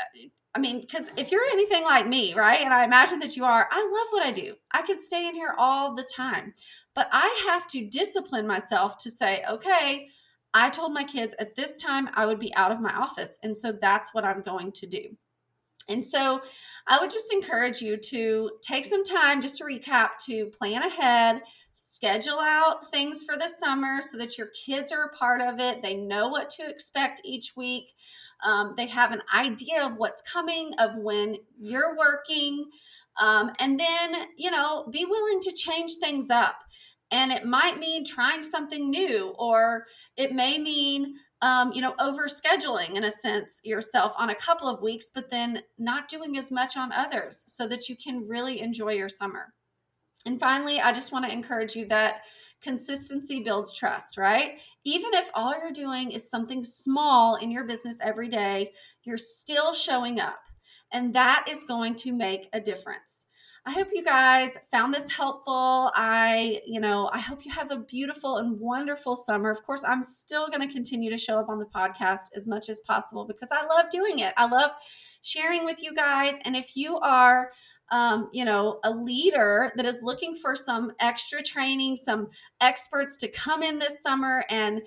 I 0.54 0.60
mean, 0.60 0.80
because 0.80 1.10
if 1.16 1.32
you're 1.32 1.44
anything 1.52 1.82
like 1.82 2.06
me, 2.06 2.32
right, 2.34 2.60
and 2.60 2.72
I 2.72 2.84
imagine 2.84 3.18
that 3.20 3.36
you 3.36 3.44
are, 3.44 3.68
I 3.70 3.80
love 3.82 4.06
what 4.10 4.24
I 4.24 4.30
do. 4.30 4.54
I 4.72 4.82
could 4.82 5.00
stay 5.00 5.26
in 5.28 5.34
here 5.34 5.54
all 5.58 5.94
the 5.94 6.04
time, 6.04 6.54
but 6.94 7.08
I 7.10 7.44
have 7.48 7.66
to 7.68 7.88
discipline 7.88 8.46
myself 8.46 8.96
to 8.98 9.10
say, 9.10 9.42
okay, 9.50 10.06
I 10.54 10.70
told 10.70 10.92
my 10.92 11.02
kids 11.02 11.34
at 11.40 11.56
this 11.56 11.76
time 11.76 12.08
I 12.14 12.26
would 12.26 12.38
be 12.38 12.54
out 12.54 12.70
of 12.70 12.80
my 12.80 12.94
office. 12.94 13.40
And 13.42 13.56
so 13.56 13.72
that's 13.72 14.14
what 14.14 14.24
I'm 14.24 14.42
going 14.42 14.70
to 14.72 14.86
do. 14.86 15.16
And 15.88 16.04
so 16.04 16.40
I 16.86 16.98
would 17.00 17.10
just 17.10 17.32
encourage 17.32 17.80
you 17.82 17.96
to 17.96 18.50
take 18.62 18.84
some 18.84 19.04
time 19.04 19.42
just 19.42 19.58
to 19.58 19.64
recap 19.64 20.10
to 20.26 20.46
plan 20.46 20.82
ahead, 20.82 21.42
schedule 21.72 22.40
out 22.40 22.90
things 22.90 23.22
for 23.22 23.36
the 23.36 23.48
summer 23.48 24.00
so 24.00 24.16
that 24.18 24.38
your 24.38 24.48
kids 24.66 24.92
are 24.92 25.04
a 25.04 25.16
part 25.16 25.42
of 25.42 25.60
it. 25.60 25.82
They 25.82 25.94
know 25.94 26.28
what 26.28 26.48
to 26.50 26.68
expect 26.68 27.20
each 27.24 27.52
week. 27.56 27.92
Um, 28.44 28.74
they 28.76 28.86
have 28.86 29.12
an 29.12 29.22
idea 29.34 29.84
of 29.84 29.96
what's 29.96 30.22
coming, 30.22 30.72
of 30.78 30.96
when 30.96 31.36
you're 31.58 31.96
working. 31.98 32.64
Um, 33.20 33.52
and 33.58 33.78
then, 33.78 34.26
you 34.36 34.50
know, 34.50 34.86
be 34.90 35.04
willing 35.04 35.40
to 35.40 35.52
change 35.52 35.96
things 36.00 36.30
up. 36.30 36.56
And 37.10 37.30
it 37.30 37.44
might 37.44 37.78
mean 37.78 38.04
trying 38.04 38.42
something 38.42 38.90
new, 38.90 39.34
or 39.38 39.84
it 40.16 40.32
may 40.32 40.58
mean, 40.58 41.16
um, 41.44 41.72
you 41.72 41.82
know, 41.82 41.94
over 42.00 42.26
scheduling 42.26 42.96
in 42.96 43.04
a 43.04 43.10
sense 43.10 43.60
yourself 43.64 44.14
on 44.16 44.30
a 44.30 44.34
couple 44.34 44.66
of 44.66 44.80
weeks, 44.80 45.10
but 45.14 45.28
then 45.28 45.60
not 45.76 46.08
doing 46.08 46.38
as 46.38 46.50
much 46.50 46.78
on 46.78 46.90
others 46.90 47.44
so 47.46 47.68
that 47.68 47.86
you 47.86 47.96
can 47.96 48.26
really 48.26 48.62
enjoy 48.62 48.92
your 48.92 49.10
summer. 49.10 49.52
And 50.24 50.40
finally, 50.40 50.80
I 50.80 50.90
just 50.90 51.12
want 51.12 51.26
to 51.26 51.32
encourage 51.32 51.76
you 51.76 51.86
that 51.88 52.22
consistency 52.62 53.42
builds 53.42 53.74
trust, 53.74 54.16
right? 54.16 54.58
Even 54.84 55.10
if 55.12 55.30
all 55.34 55.52
you're 55.52 55.70
doing 55.70 56.12
is 56.12 56.30
something 56.30 56.64
small 56.64 57.36
in 57.36 57.50
your 57.50 57.64
business 57.64 57.98
every 58.02 58.28
day, 58.28 58.72
you're 59.02 59.18
still 59.18 59.74
showing 59.74 60.20
up. 60.20 60.40
And 60.92 61.12
that 61.12 61.44
is 61.46 61.64
going 61.64 61.94
to 61.96 62.12
make 62.12 62.48
a 62.54 62.60
difference. 62.60 63.26
I 63.66 63.72
hope 63.72 63.88
you 63.94 64.04
guys 64.04 64.58
found 64.70 64.92
this 64.92 65.10
helpful. 65.10 65.90
I, 65.94 66.60
you 66.66 66.80
know, 66.80 67.08
I 67.14 67.18
hope 67.18 67.46
you 67.46 67.52
have 67.52 67.70
a 67.70 67.78
beautiful 67.78 68.36
and 68.36 68.60
wonderful 68.60 69.16
summer. 69.16 69.50
Of 69.50 69.64
course, 69.64 69.84
I'm 69.84 70.02
still 70.02 70.48
going 70.48 70.60
to 70.60 70.72
continue 70.72 71.08
to 71.08 71.16
show 71.16 71.38
up 71.38 71.48
on 71.48 71.58
the 71.58 71.64
podcast 71.64 72.24
as 72.36 72.46
much 72.46 72.68
as 72.68 72.80
possible 72.80 73.24
because 73.24 73.50
I 73.50 73.64
love 73.64 73.88
doing 73.88 74.18
it. 74.18 74.34
I 74.36 74.46
love 74.46 74.72
sharing 75.22 75.64
with 75.64 75.82
you 75.82 75.94
guys. 75.94 76.38
And 76.44 76.54
if 76.54 76.76
you 76.76 76.98
are, 76.98 77.52
um, 77.94 78.28
you 78.32 78.44
know, 78.44 78.80
a 78.82 78.90
leader 78.90 79.72
that 79.76 79.86
is 79.86 80.02
looking 80.02 80.34
for 80.34 80.56
some 80.56 80.90
extra 80.98 81.40
training, 81.40 81.94
some 81.94 82.26
experts 82.60 83.16
to 83.18 83.28
come 83.28 83.62
in 83.62 83.78
this 83.78 84.02
summer 84.02 84.44
and, 84.50 84.82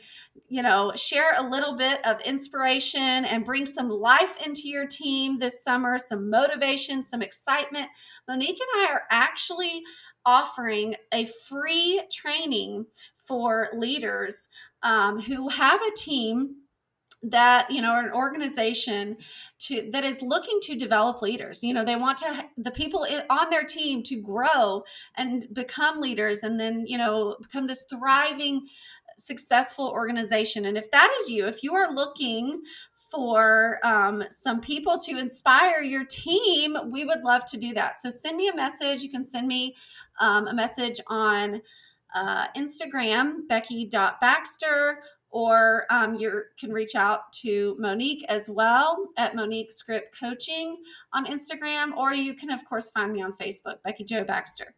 you 0.50 0.62
know, 0.62 0.91
share 0.93 1.32
a 1.38 1.50
little 1.50 1.74
bit 1.74 2.06
of 2.06 2.20
inspiration 2.22 3.24
and 3.24 3.46
bring 3.46 3.65
some 3.65 3.89
life 3.89 4.36
into 4.46 4.67
your 4.67 4.86
team 4.86 5.38
this 5.38 5.63
summer, 5.63 5.98
some 5.98 6.30
motivation, 6.30 7.02
some 7.02 7.22
excitement. 7.22 7.88
Monique 8.28 8.60
and 8.60 8.86
I 8.86 8.91
are 8.91 9.04
actually 9.10 9.84
offering 10.26 10.93
a 11.13 11.24
free 11.48 12.02
training 12.12 12.86
for 13.15 13.70
leaders 13.74 14.50
um, 14.84 15.17
who 15.17 15.48
have 15.48 15.82
a 15.82 15.96
team 15.96 16.58
that 17.23 17.69
you 17.71 17.82
know 17.82 17.97
an 17.97 18.12
organization 18.12 19.17
to 19.58 19.89
that 19.91 20.06
is 20.06 20.21
looking 20.21 20.60
to 20.62 20.75
develop 20.75 21.21
leaders 21.21 21.63
you 21.63 21.73
know 21.73 21.84
they 21.84 21.95
want 21.95 22.17
to 22.17 22.45
the 22.58 22.71
people 22.71 23.08
on 23.30 23.49
their 23.49 23.63
team 23.63 24.03
to 24.03 24.15
grow 24.17 24.84
and 25.15 25.47
become 25.51 25.99
leaders 25.99 26.43
and 26.43 26.60
then 26.60 26.86
you 26.86 26.97
know 26.97 27.36
become 27.41 27.65
this 27.65 27.86
thriving 27.89 28.67
successful 29.17 29.88
organization 29.88 30.65
and 30.65 30.77
if 30.77 30.91
that 30.91 31.12
is 31.21 31.30
you 31.32 31.47
if 31.47 31.63
you 31.63 31.73
are 31.73 31.91
looking 31.91 32.62
for 33.10 33.80
um, 33.84 34.23
some 34.30 34.60
people 34.60 34.97
to 34.99 35.17
inspire 35.17 35.82
your 35.82 36.03
team, 36.06 36.75
we 36.91 37.06
would 37.06 37.21
love 37.21 37.45
to 37.45 37.58
do 37.58 37.73
that. 37.73 37.97
So 37.97 38.10
send 38.10 38.38
me 38.38 38.49
a 38.49 38.56
message. 38.56 39.01
You 39.01 39.10
can 39.10 39.23
send 39.23 39.47
me 39.47 39.75
um, 40.19 40.47
a 40.47 40.53
message 40.53 40.99
on 41.08 41.62
uh, 42.13 42.47
Instagram, 42.56 43.47
Becky.Baxter, 43.47 44.99
or 45.30 45.86
um, 45.90 46.16
you 46.16 46.44
can 46.60 46.72
reach 46.72 46.96
out 46.96 47.32
to 47.32 47.76
Monique 47.80 48.24
as 48.30 48.50
well 48.50 49.10
at 49.18 49.36
Monique 49.36 49.72
Script 49.72 50.18
Coaching 50.18 50.78
on 51.13 51.26
Instagram, 51.26 51.96
or 51.96 52.13
you 52.13 52.34
can, 52.34 52.50
of 52.50 52.63
course, 52.66 52.90
find 52.90 53.12
me 53.12 53.22
on 53.22 53.34
Facebook, 53.34 53.84
Becky 53.84 54.04
Joe 54.04 54.24
Baxter. 54.24 54.74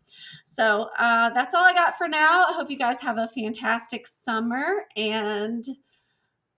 So 0.46 0.90
uh, 0.98 1.30
that's 1.32 1.54
all 1.54 1.64
I 1.64 1.74
got 1.74 1.98
for 1.98 2.08
now. 2.08 2.46
I 2.48 2.54
hope 2.54 2.70
you 2.70 2.78
guys 2.78 3.00
have 3.02 3.18
a 3.18 3.28
fantastic 3.28 4.08
summer 4.08 4.86
and 4.96 5.66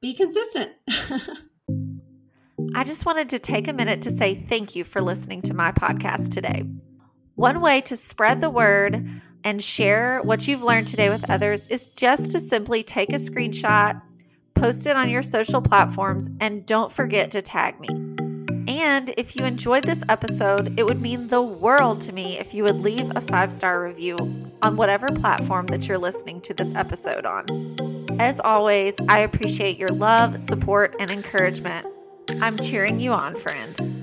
be 0.01 0.13
consistent. 0.13 0.71
I 2.73 2.84
just 2.84 3.06
wanted 3.06 3.30
to 3.30 3.39
take 3.39 3.67
a 3.67 3.73
minute 3.73 4.01
to 4.04 4.12
say 4.12 4.36
thank 4.36 4.75
you 4.75 4.84
for 4.84 5.01
listening 5.01 5.41
to 5.43 5.54
my 5.54 5.71
podcast 5.71 6.32
today. 6.32 6.63
One 7.36 7.60
way 7.60 7.82
to 7.82 7.97
spread 7.97 8.39
the 8.39 8.49
word 8.49 9.21
and 9.43 9.63
share 9.63 10.21
what 10.23 10.47
you've 10.47 10.63
learned 10.63 10.88
today 10.88 11.10
with 11.10 11.30
others 11.30 11.67
is 11.67 11.89
just 11.89 12.32
to 12.32 12.39
simply 12.39 12.84
take 12.84 13.10
a 13.10 13.17
screenshot, 13.17 14.01
post 14.54 14.88
it 14.88 14.95
on 14.95 15.10
your 15.10 15.21
social 15.21 15.62
platforms, 15.62 16.30
and 16.39 16.65
don't 16.65 16.91
forget 16.91 17.32
to 17.32 17.41
tag 17.41 17.80
me. 17.80 17.88
And 18.67 19.13
if 19.17 19.36
you 19.36 19.43
enjoyed 19.43 19.84
this 19.84 20.04
episode, 20.08 20.80
it 20.80 20.86
would 20.86 21.01
mean 21.01 21.27
the 21.27 21.41
world 21.41 22.01
to 22.01 22.13
me 22.13 22.38
if 22.38 22.54
you 22.54 22.63
would 22.63 22.77
leave 22.77 23.12
a 23.15 23.21
five 23.21 23.51
star 23.51 23.84
review 23.84 24.17
on 24.62 24.77
whatever 24.77 25.08
platform 25.08 25.65
that 25.67 25.88
you're 25.88 25.97
listening 25.97 26.41
to 26.41 26.54
this 26.54 26.73
episode 26.75 27.25
on. 27.25 27.45
As 28.19 28.39
always, 28.39 28.95
I 29.10 29.19
appreciate 29.19 29.77
your 29.77 29.89
love, 29.89 30.39
support, 30.39 30.95
and 30.99 31.10
encouragement. 31.10 31.88
I'm 32.39 32.58
cheering 32.58 32.99
you 32.99 33.12
on, 33.12 33.36
friend. 33.36 34.00